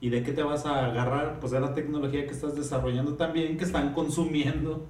[0.00, 1.40] ¿Y de qué te vas a agarrar?
[1.40, 4.86] Pues de la tecnología que estás desarrollando también, que están consumiendo.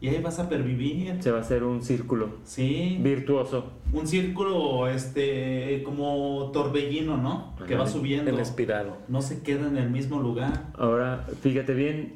[0.00, 1.20] Y ahí vas a pervivir.
[1.22, 2.98] Se va a hacer un círculo Sí.
[3.02, 3.72] virtuoso.
[3.92, 7.54] Un círculo este como torbellino, ¿no?
[7.66, 7.90] Que va Ajá.
[7.92, 8.30] subiendo.
[8.30, 8.94] El espiral.
[9.08, 10.66] No se queda en el mismo lugar.
[10.76, 12.14] Ahora, fíjate bien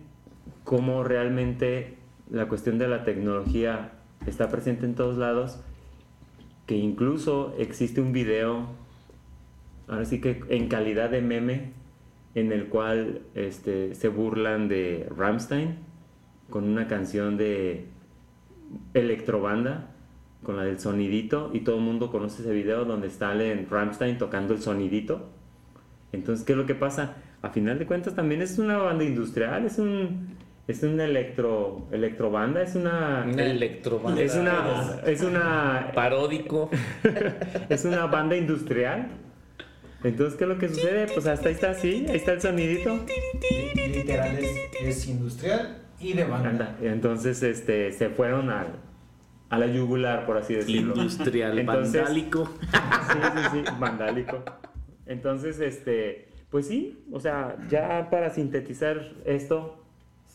[0.64, 1.97] cómo realmente
[2.31, 3.93] la cuestión de la tecnología
[4.27, 5.61] está presente en todos lados,
[6.66, 8.66] que incluso existe un video,
[9.89, 11.73] ahora sí que en calidad de meme,
[12.35, 15.77] en el cual este, se burlan de Rammstein
[16.51, 17.87] con una canción de
[18.95, 19.91] electrobanda,
[20.43, 24.18] con la del sonidito, y todo el mundo conoce ese video donde está en Rammstein
[24.18, 25.29] tocando el sonidito.
[26.12, 27.16] Entonces, ¿qué es lo que pasa?
[27.43, 30.37] A final de cuentas también es una banda industrial, es un
[30.69, 34.21] es una electro electrobanda, es una Una electrobanda.
[34.23, 36.71] es una es una Paródico.
[37.69, 39.09] es una banda industrial.
[40.05, 41.07] Entonces, ¿qué es lo que sucede?
[41.15, 42.95] Pues hasta ahí está así, ahí está el sonidito.
[43.77, 44.51] Li- Literal es,
[44.83, 46.49] es industrial y de banda.
[46.51, 48.67] Anda, entonces este se fueron al
[49.49, 50.95] a la yugular, por así decirlo.
[50.97, 51.59] Industrial.
[51.59, 52.49] Entonces- vandálico.
[53.13, 53.19] Sí,
[53.53, 54.43] sí, sí, vandálico.
[55.07, 59.82] Entonces, este, pues sí, o sea, ya para sintetizar esto,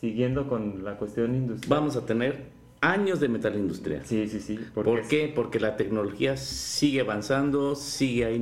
[0.00, 1.78] siguiendo con la cuestión industrial.
[1.80, 4.02] Vamos a tener años de metal industrial.
[4.04, 4.58] Sí, sí, sí.
[4.74, 5.32] porque ¿Por qué?
[5.34, 8.38] Porque la tecnología sigue avanzando, sigue hay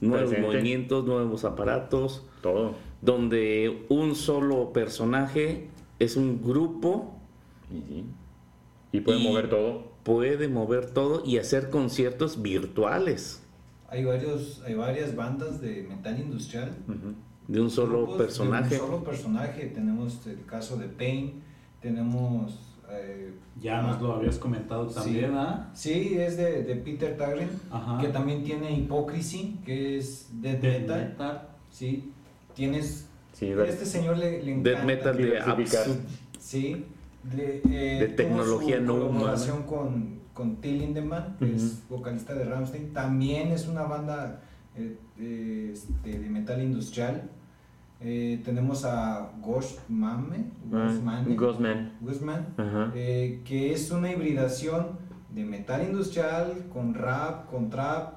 [0.00, 0.40] nuevos Presente.
[0.48, 2.74] movimientos, nuevos aparatos, Todo.
[3.02, 5.68] donde un solo personaje
[5.98, 7.16] es un grupo,
[7.70, 8.04] Y, sí.
[8.92, 9.92] Y puede Y- mover todo.
[10.02, 13.44] puede mover todo y hacer conciertos virtuales
[13.88, 16.70] Hay, varios, hay varias bandas de metal industrial.
[16.88, 17.14] Ujú.
[17.50, 18.74] De un solo grupos de personaje.
[18.74, 19.66] un solo personaje.
[19.66, 21.42] Tenemos el caso de Pain.
[21.80, 22.58] Tenemos.
[22.90, 25.36] eh, Ya nos lo habías comentado también, Sí.
[25.36, 25.70] ¿ah?
[25.74, 28.00] Sí, es de, de Peter Tagren, Ajá.
[28.00, 31.08] que también tiene Hypocrisy, que es death De metal.
[31.08, 31.48] metal.
[31.70, 32.12] Sí,
[32.54, 33.06] tienes.
[33.32, 34.70] Sí, este señor le, le encanta.
[34.70, 35.96] Death metal de absurd.
[36.38, 36.84] Sí,
[37.22, 42.44] de, eh, De tecnología su no colaboración con, con Till Lindemann, que es vocalista de
[42.44, 42.92] Rammstein.
[42.92, 44.40] También es una banda
[44.76, 47.28] eh, eh, este, de metal industrial.
[48.02, 50.88] Eh, tenemos a Ghost Mame, Ah,
[52.94, 54.98] eh, que es una hibridación
[55.34, 58.14] de metal industrial con rap, con trap.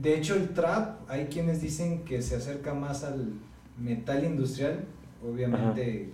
[0.00, 3.32] De hecho, el trap, hay quienes dicen que se acerca más al,
[3.78, 4.84] metal industrial,
[5.28, 6.12] obviamente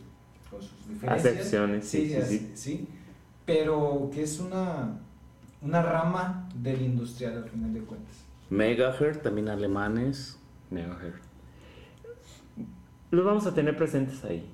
[0.51, 1.35] con sus diferencias.
[1.35, 2.89] Acepciones, sí, sí, así- sí,
[3.45, 4.99] pero que es una,
[5.61, 8.15] una rama del industrial al final de cuentas.
[8.49, 10.39] Megahertz, también alemanes.
[10.71, 11.21] Megahertz.
[13.11, 14.49] Los vamos a tener presentes ahí.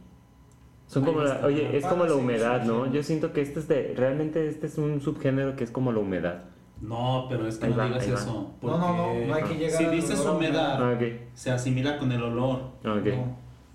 [0.86, 2.90] Son como la, oye, es como la humedad, ¿no?
[2.92, 5.98] Yo siento que este es de, realmente este es un subgénero que es como la
[5.98, 6.44] humedad.
[6.80, 8.54] No, pero es que Ahí no va, digas eso.
[8.62, 11.02] No, no, no, hay que llegar Si dices humedad, Ah, ok,
[11.34, 12.96] se asimila con el olor No,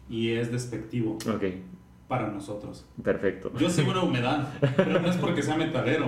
[0.08, 1.44] y es despectivo ok,
[2.12, 2.86] para nosotros.
[3.02, 3.54] perfecto.
[3.58, 6.08] Yo sigo una humedad, pero no es porque sea metalero.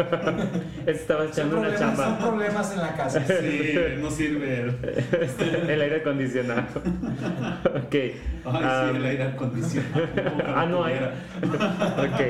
[0.86, 2.28] Estaba echando una problemas, son chamba.
[2.28, 3.24] problemas en la casa.
[3.26, 4.60] Sí, no sirve.
[4.60, 4.76] el-
[5.70, 6.60] el aire acondicionado.
[7.64, 7.94] ok.
[7.94, 8.14] Ay,
[8.44, 10.04] ah, sí, el aire acondicionado.
[10.46, 10.96] Ah, no hay.
[10.96, 12.20] ok.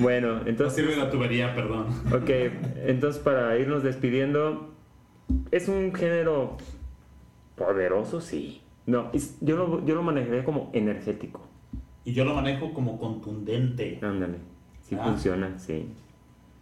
[0.00, 0.74] Bueno, No entonces.
[0.84, 1.86] sirve la tubería, perdón.
[2.12, 2.30] Ok,
[2.84, 4.74] entonces para irnos despidiendo,
[5.52, 6.56] es un género
[7.54, 8.60] poderoso, sí.
[8.86, 11.47] No, es- yo, lo, yo lo manejaría como energético.
[12.08, 13.98] Y yo lo manejo como contundente.
[14.00, 14.38] Ándale,
[14.80, 15.04] sí Ah.
[15.04, 15.86] funciona, sí.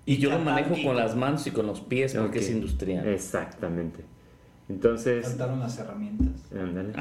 [0.05, 3.07] Y yo lo manejo con las manos y con los pies porque es industrial.
[3.07, 4.05] Exactamente.
[4.68, 6.51] Entonces, Faltaron las herramientas.
[6.53, 6.92] ándale.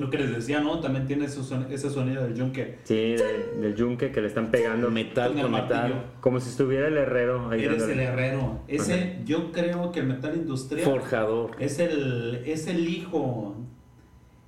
[0.00, 0.80] Lo que les decía, ¿no?
[0.80, 2.78] También tiene ese sonido del yunque.
[2.82, 5.82] Sí, de- del yunque que le están pegando metal Con martillo.
[5.84, 6.04] metal.
[6.20, 8.02] como si estuviera el herrero ahí Eres dándole.
[8.02, 8.60] el herrero.
[8.66, 11.52] Ese, yo creo que el metal industrial Forjador.
[11.60, 13.54] es el, es el hijo,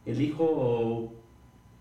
[0.06, 1.14] el hijo,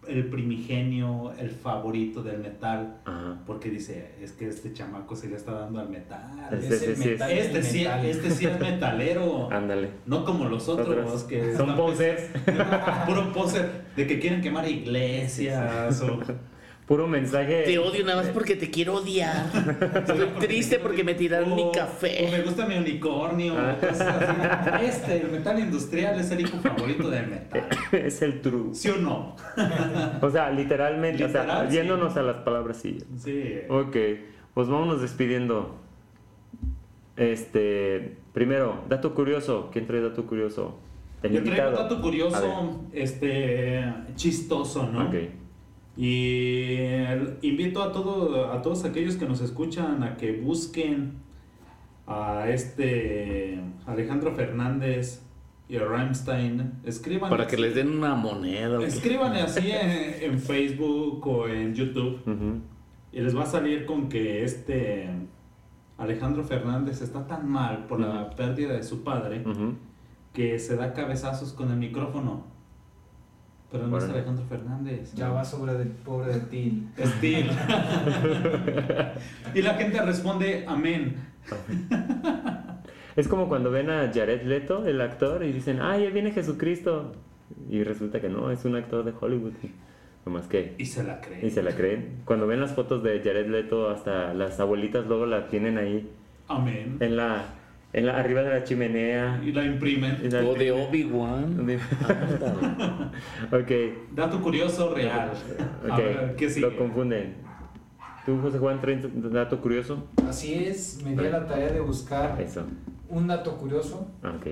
[0.07, 2.97] el primigenio, el favorito del metal.
[3.05, 3.37] Ajá.
[3.45, 6.21] Porque dice, es que este chamaco se le está dando al metal.
[6.51, 9.49] Este Es el sí es- metal Este sí, este sí es metalero.
[9.51, 9.89] Ándale.
[10.05, 12.29] No como los otros Otros que son posers.
[13.07, 16.19] Puro poser de que quieren quemar iglesias o
[16.91, 17.63] Puro mensaje.
[17.63, 19.45] Te odio nada más porque te quiero odiar.
[19.95, 22.41] Estoy triste porque me tiraron mi o- o me café.
[22.43, 23.53] gusta mi unicornio.
[23.57, 23.77] Ah.
[23.79, 24.85] cosas así.
[24.85, 27.63] Este, el metal industrial es el hijo favorito del metal.
[27.93, 28.75] es el true.
[28.75, 29.37] ¿Sí o no?
[30.21, 31.75] O sea, literalmente, o sea, Literal, sí.
[31.77, 32.97] yéndonos a las palabras, sí.
[33.17, 33.59] Sí.
[33.69, 33.95] Ok,
[34.53, 35.77] pues vámonos despidiendo.
[37.15, 39.69] Este, primero, dato curioso.
[39.71, 40.77] ¿Quién trae dato curioso?
[41.23, 43.81] El Yo traigo dato curioso, este,
[44.15, 45.07] chistoso, ¿no?
[45.07, 45.15] Ok.
[45.97, 46.77] Y
[47.41, 51.13] invito a, todo, a todos aquellos que nos escuchan a que busquen
[52.07, 55.21] a este Alejandro Fernández
[55.67, 56.73] y a Rammstein.
[56.83, 58.83] Escriban, Para que les den una moneda.
[58.83, 62.19] escriban así en, en Facebook o en YouTube
[63.11, 65.09] y les va a salir con que este
[65.97, 69.43] Alejandro Fernández está tan mal por la pérdida de su padre
[70.33, 72.45] que se da cabezazos con el micrófono.
[73.71, 74.19] Pero no es Órale.
[74.19, 75.13] Alejandro Fernández.
[75.13, 76.87] Ya va sobre del pobre de ti.
[76.99, 77.49] Steel.
[79.55, 81.15] y la gente responde amén.
[83.15, 87.13] Es como cuando ven a Jared Leto, el actor, y dicen, ¡ay, ya viene Jesucristo!
[87.69, 89.53] Y resulta que no, es un actor de Hollywood.
[90.25, 90.75] Nomás que.
[90.77, 91.45] Y se la cree.
[91.45, 92.21] Y se la creen.
[92.25, 96.09] Cuando ven las fotos de Jared Leto, hasta las abuelitas luego la tienen ahí,
[96.47, 96.97] Amén.
[96.99, 97.45] en la,
[97.93, 99.41] en la arriba de la chimenea.
[99.43, 100.17] Y la imprimen.
[100.31, 101.59] La- O de Obi-Wan.
[103.51, 103.71] ok,
[104.13, 105.31] Dato curioso real.
[105.89, 105.97] A ok.
[105.97, 106.69] ver, ¿qué sigue?
[106.69, 107.35] Lo confunden.
[108.25, 110.07] ¿Tú, José Juan, traes un dato curioso?
[110.29, 112.65] Así es, me di a la tarea de buscar Eso.
[113.09, 114.07] un dato curioso.
[114.23, 114.47] Ah, Ok.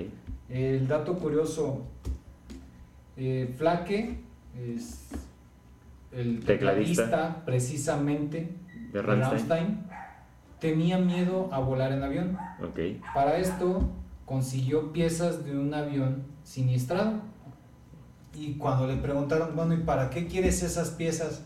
[0.48, 1.86] El dato curioso,
[3.16, 4.18] eh, Flaque
[4.60, 5.10] es
[6.10, 7.04] el Tecladista.
[7.04, 8.48] tecladista precisamente
[8.90, 9.30] De de Rammstein.
[9.48, 9.84] Rammstein,
[10.60, 12.38] tenía miedo a volar en avión.
[12.62, 13.02] Ok.
[13.14, 13.88] Para esto
[14.26, 17.20] consiguió piezas de un avión siniestrado.
[18.34, 21.44] Y cuando le preguntaron, bueno, ¿y para qué quieres esas piezas?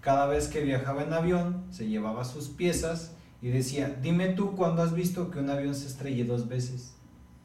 [0.00, 4.82] Cada vez que viajaba en avión, se llevaba sus piezas y decía, dime tú cuándo
[4.82, 6.96] has visto que un avión se estrelle dos veces.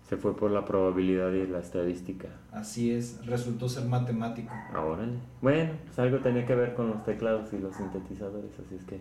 [0.09, 2.30] Se fue por la probabilidad y la estadística.
[2.51, 4.51] Así es, resultó ser matemático.
[4.74, 5.07] Ahora.
[5.39, 8.99] Bueno, pues algo tenía que ver con los teclados y los sintetizadores, así es que.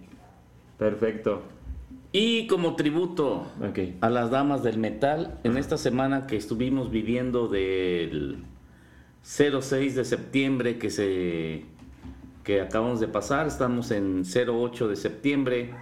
[0.76, 1.42] Perfecto.
[2.12, 3.46] Y como tributo
[4.00, 8.44] a las damas del metal, en esta semana que estuvimos viviendo del
[9.22, 11.64] 06 de septiembre que se
[12.44, 15.74] que acabamos de pasar, estamos en 08 de septiembre.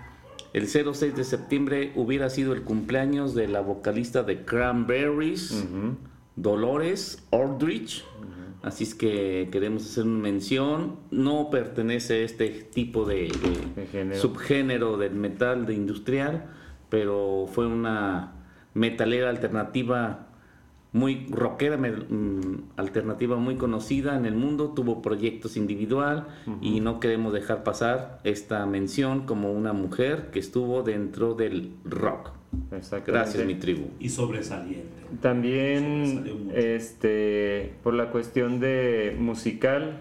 [0.52, 5.64] El 06 de septiembre hubiera sido el cumpleaños de la vocalista de Cranberries.
[6.34, 8.04] Dolores Aldrich.
[8.66, 10.96] Así es que queremos hacer una mención.
[11.12, 14.20] No pertenece a este tipo de, de De género.
[14.20, 16.46] subgénero del metal de industrial,
[16.88, 18.32] pero fue una
[18.74, 20.26] metalera alternativa
[20.92, 26.26] muy rockera, me- mm, alternativa muy conocida en el mundo, tuvo proyectos individual
[26.62, 32.30] y no queremos dejar pasar esta mención como una mujer que estuvo dentro del rock.
[32.72, 33.12] Exactamente.
[33.12, 33.90] Gracias, mi tribu.
[33.98, 35.02] Y sobresaliente.
[35.20, 39.98] También, este, por la cuestión de musical,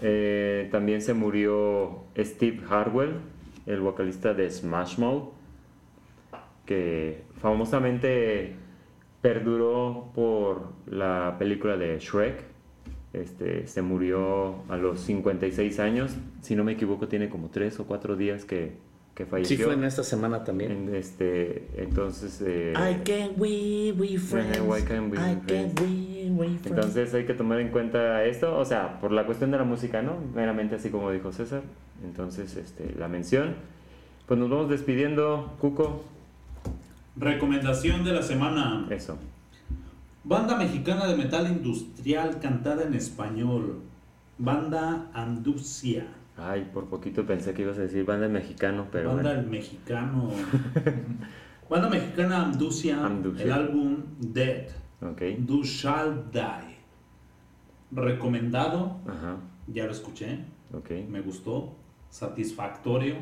[0.00, 3.14] eh, también se murió Steve Harwell,
[3.66, 5.32] el vocalista de Smash Mouth,
[6.66, 8.54] que famosamente
[9.20, 12.44] perduró por la película de Shrek.
[13.12, 17.86] Este, se murió a los 56 años, si no me equivoco tiene como 3 o
[17.86, 18.72] 4 días que,
[19.14, 19.56] que falleció.
[19.56, 20.72] Sí, fue en esta semana también.
[20.72, 22.42] En este, entonces...
[22.44, 24.60] eh, I can't we, we friends.
[24.60, 26.66] why can't we I can't we, we friends.
[26.66, 30.02] Entonces hay que tomar en cuenta esto, o sea, por la cuestión de la música,
[30.02, 30.16] ¿no?
[30.34, 31.62] Meramente así como dijo César.
[32.04, 33.54] Entonces, este, la mención.
[34.26, 36.04] Pues nos vamos despidiendo, Cuco.
[37.16, 38.86] Recomendación de la semana.
[38.90, 39.18] Eso.
[40.24, 43.82] Banda mexicana de metal industrial cantada en español.
[44.38, 46.06] Banda Anducia.
[46.36, 49.40] Ay, por poquito pensé que ibas a decir banda mexicano, pero Banda bueno.
[49.40, 50.30] el mexicano.
[51.70, 53.04] Banda mexicana Amducia.
[53.04, 53.44] Amducia.
[53.44, 54.68] El álbum Dead.
[55.00, 55.22] Ok.
[55.38, 56.76] Du Shall Die.
[57.92, 58.98] Recomendado.
[59.06, 59.36] Ajá.
[59.68, 60.40] Ya lo escuché.
[60.72, 60.90] Ok.
[61.08, 61.74] Me gustó.
[62.10, 63.16] Satisfactorio.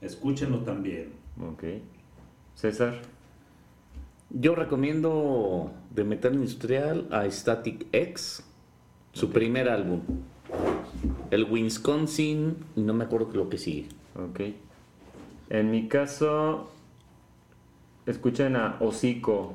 [0.00, 1.12] Escúchenlo también.
[1.40, 1.64] Ok.
[2.54, 3.00] César.
[4.30, 8.42] Yo recomiendo de metal industrial a Static X,
[9.12, 10.00] su primer álbum.
[11.32, 13.86] El Wisconsin, no me acuerdo lo que sigue.
[14.16, 14.40] Ok.
[15.48, 16.70] En mi caso,
[18.04, 19.54] escuchen a Hocico,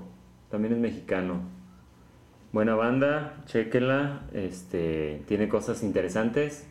[0.49, 1.41] también es mexicano.
[2.51, 6.65] Buena banda, chequenla, este, tiene cosas interesantes.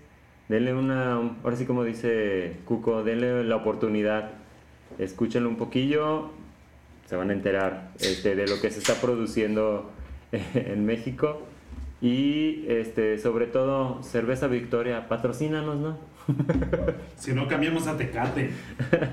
[0.49, 1.13] Denle una,
[1.45, 4.33] ahora sí como dice Cuco, denle la oportunidad.
[4.99, 6.31] Escúchenlo un poquillo,
[7.05, 9.89] se van a enterar este, de lo que se está produciendo
[10.33, 11.43] en México.
[12.07, 15.97] Y este, sobre todo, Cerveza Victoria, patrocínanos, ¿no?
[17.17, 18.51] Si no, cambiamos a Tecate.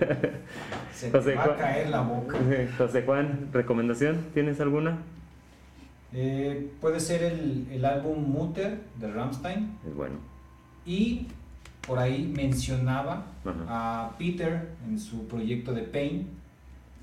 [0.93, 1.57] Se te José va a Juan.
[1.57, 2.37] caer la boca.
[2.77, 4.17] José Juan, ¿recomendación?
[4.33, 4.99] ¿Tienes alguna?
[6.13, 9.75] Eh, puede ser el, el álbum Mutter de Rammstein.
[9.87, 10.15] Es bueno.
[10.85, 11.25] Y
[11.87, 14.05] por ahí mencionaba Ajá.
[14.05, 16.27] a Peter en su proyecto de Pain.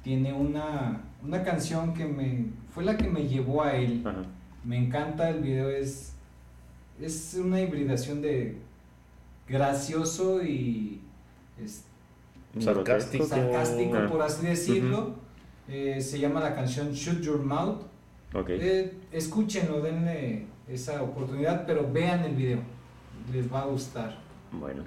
[0.04, 4.02] Tiene una, una canción que me fue la que me llevó a él.
[4.06, 4.22] Ajá.
[4.64, 6.12] Me encanta el video, es,
[7.00, 8.56] es una hibridación de
[9.48, 11.00] gracioso y
[11.62, 11.84] es-
[12.58, 13.24] Sarcástico.
[13.26, 14.06] sarcástico, Ah.
[14.10, 15.14] por así decirlo.
[15.68, 17.82] Eh, se llama la canción Shoot Your Mouth.
[18.34, 18.48] Ok.
[18.50, 22.58] Eh, escúchenlo, denle esa oportunidad, pero vean el video.
[23.32, 24.18] Les va a gustar.
[24.52, 24.82] Bueno.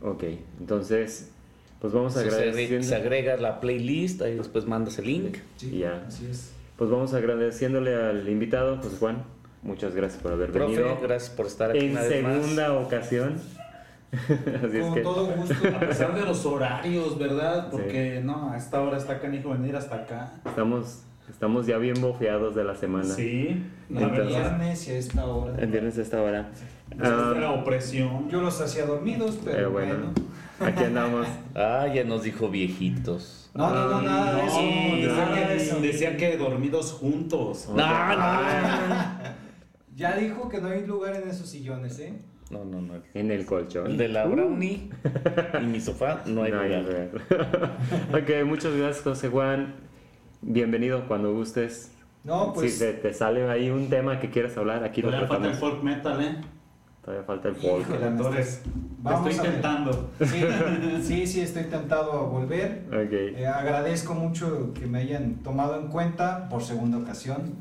[0.00, 0.24] Ok.
[0.60, 1.30] Entonces,
[1.80, 2.86] pues vamos agrega, agradeciendo.
[2.86, 5.38] se agrega la playlist, ahí después mandas el link.
[5.56, 6.04] Sí, Ya.
[6.06, 6.52] así es.
[6.82, 9.22] Pues vamos agradeciéndole al invitado, José Juan.
[9.62, 10.98] Muchas gracias por haber Profe, venido.
[11.00, 12.32] gracias por estar aquí En una vez más.
[12.42, 13.34] segunda ocasión.
[14.12, 15.00] Así es Con que.
[15.02, 15.54] todo gusto.
[15.76, 17.70] A pesar de los horarios, ¿verdad?
[17.70, 20.32] Porque no, a esta hora está canijo venir hasta acá.
[20.44, 23.04] Estamos, estamos ya bien bofeados de la semana.
[23.14, 25.54] Sí, El viernes y a esta hora.
[25.60, 26.50] El viernes a esta hora.
[26.88, 28.28] Después de la Ah, opresión.
[28.28, 30.12] Yo los hacía dormidos, pero, pero bueno, bueno.
[30.72, 31.28] aquí andamos.
[31.54, 33.41] Ah, ya nos dijo viejitos.
[33.54, 35.14] No, no, no, nada de No, eso.
[35.14, 35.80] nada de decía, eso.
[35.80, 37.68] que, decía que dormidos juntos.
[37.68, 38.40] No, no,
[39.94, 42.14] Ya dijo que no hay lugar en esos sillones, ¿eh?
[42.50, 42.94] no, no, no.
[43.14, 43.86] En el colchón.
[43.92, 44.90] El de la brownie
[45.60, 47.10] y mi sofá no hay No hay lugar.
[48.12, 49.74] ok, muchas gracias, José Juan.
[50.40, 51.92] Bienvenido cuando gustes.
[52.24, 52.74] No, pues.
[52.74, 55.52] si te, te sale ahí un tema que quieras hablar, aquí lo Todavía falta el
[55.52, 55.72] tratamos.
[55.74, 56.36] folk metal, ¿eh?
[57.04, 57.56] Todavía falta el.
[58.02, 58.62] Entonces,
[58.98, 60.10] Vamos estoy intentando.
[60.24, 60.44] Sí,
[61.02, 62.84] sí, sí, estoy tentado a volver.
[62.92, 67.54] Eh, agradezco mucho que me hayan tomado en cuenta por segunda ocasión.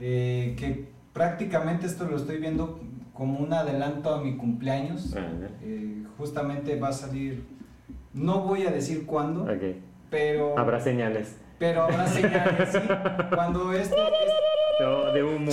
[0.00, 2.80] Eh, que prácticamente esto lo estoy viendo
[3.14, 5.14] como un adelanto a mi cumpleaños.
[5.62, 7.44] Eh, justamente va a salir,
[8.12, 9.46] no voy a decir cuándo,
[10.10, 11.36] pero Habrá señales.
[11.58, 12.78] pero habrá señales, ¿sí?
[13.34, 13.94] Cuando esto,
[14.80, 15.52] No, de humo.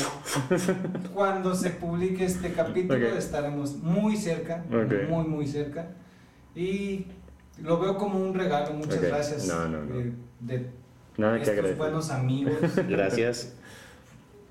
[1.14, 5.90] cuando se publique este capítulo estaremos muy cerca, muy muy cerca
[6.56, 7.06] y
[7.62, 8.74] lo veo como un regalo.
[8.74, 10.00] Muchas gracias No, no, no.
[10.00, 10.70] eh, de
[11.18, 11.78] Nada que estos agradecer.
[11.78, 12.54] buenos amigos.
[12.88, 13.54] Gracias.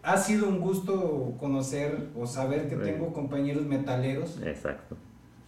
[0.03, 2.91] ha sido un gusto conocer o saber que Bueno.
[2.93, 4.39] tengo compañeros metaleros.
[4.45, 4.97] Exacto.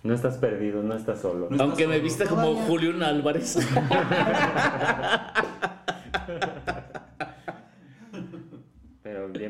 [0.04, 1.46] No estás perdido, no estás solo.
[1.50, 2.04] No estás Aunque me solo.
[2.04, 2.66] viste como Todavía.
[2.66, 3.58] Julián Álvarez.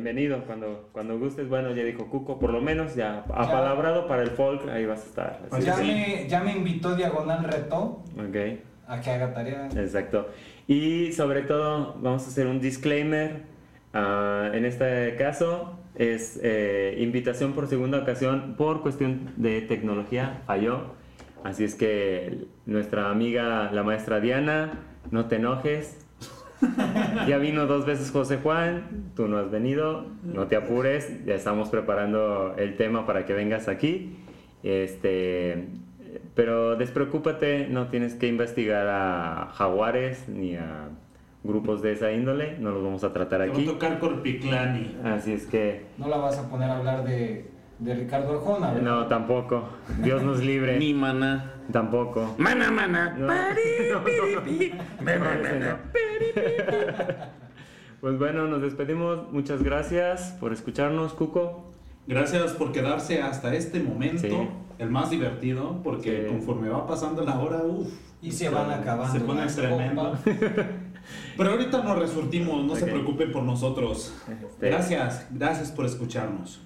[0.03, 4.31] Bienvenido, cuando, cuando gustes, bueno, ya dijo Cuco, por lo menos ya apalabrado para el
[4.31, 5.31] folk, ahí vas a estar.
[5.41, 5.87] Así Pues ya, que- sí.
[5.89, 8.37] me, ya me invitó Diagonal Reto Ok,
[8.87, 9.67] a que haga tarea.
[9.75, 10.29] exacto.
[10.69, 13.43] Y sobre todo, vamos a hacer un disclaimer.
[13.93, 20.93] ah, en este caso, es eh, invitación por segunda ocasión por cuestión de tecnología, falló.
[21.43, 24.79] Así es que nuestra amiga, la maestra Diana,
[25.11, 25.99] no te enojes.
[27.27, 31.69] Ya vino dos veces José Juan, tú no has venido, no te apures, ya estamos
[31.69, 34.17] preparando el tema para que vengas aquí.
[34.63, 35.67] Este,
[36.35, 40.89] pero despreocúpate, no tienes que investigar a jaguares ni a
[41.45, 43.65] grupos de esa índole, no los vamos a tratar Te va a aquí.
[43.67, 44.97] tocar Corpiclani.
[45.05, 47.47] Así es que No la vas a poner a hablar de,
[47.79, 48.83] de Ricardo Arjona, ¿verdad?
[48.83, 49.69] no, tampoco.
[50.03, 50.79] Dios nos libre.
[50.79, 51.53] Ni mana.
[51.73, 52.35] Tampoco.
[52.39, 53.15] Mana, mana.
[53.19, 53.27] No.
[53.27, 54.73] Pari.
[58.01, 59.31] Pues bueno, nos despedimos.
[59.33, 61.73] Muchas gracias por escucharnos, Cuco.
[62.07, 64.49] Gracias por quedarse hasta este momento, Sí.
[64.79, 66.29] el más divertido, porque Sí.
[66.33, 67.89] conforme va pasando la hora, uff.
[68.23, 69.13] Y se van acabando.
[69.13, 70.17] Se pone tremendo.
[71.37, 74.15] Pero ahorita nos resurtimos, no se preocupen por nosotros.
[74.29, 76.61] Este- Gracias, gracias por escucharnos.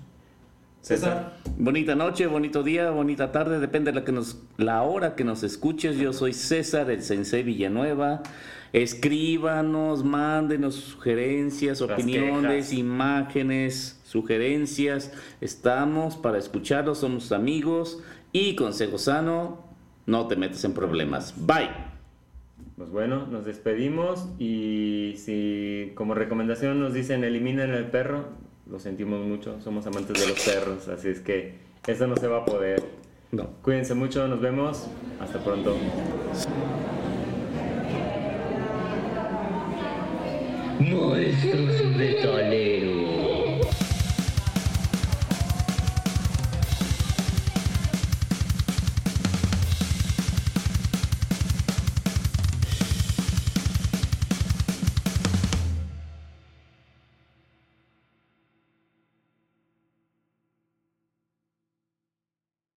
[0.83, 5.22] César, Bonita noche, bonito día, bonita tarde, depende de la, que nos, la hora que
[5.22, 5.97] nos escuches.
[5.97, 8.24] Yo soy César, el Sensei Villanueva.
[8.72, 12.72] Escríbanos, mándenos sugerencias, Las opiniones, quejas.
[12.72, 15.12] imágenes, sugerencias.
[15.41, 18.03] Estamos para escucharlos, somos amigos
[18.33, 19.64] y consejo sano,
[20.07, 21.33] no te metas en problemas.
[21.47, 21.70] Bye.
[22.76, 28.30] Pues bueno, nos despedimos y si como recomendación nos dicen eliminen el perro,
[28.72, 31.56] lo sentimos mucho, somos amantes de los perros, así es que
[31.86, 32.82] eso no se va a poder.
[33.30, 33.50] No.
[33.60, 34.86] Cuídense mucho, nos vemos,
[35.20, 35.76] hasta pronto.
[40.80, 43.41] Monstruos metaleros.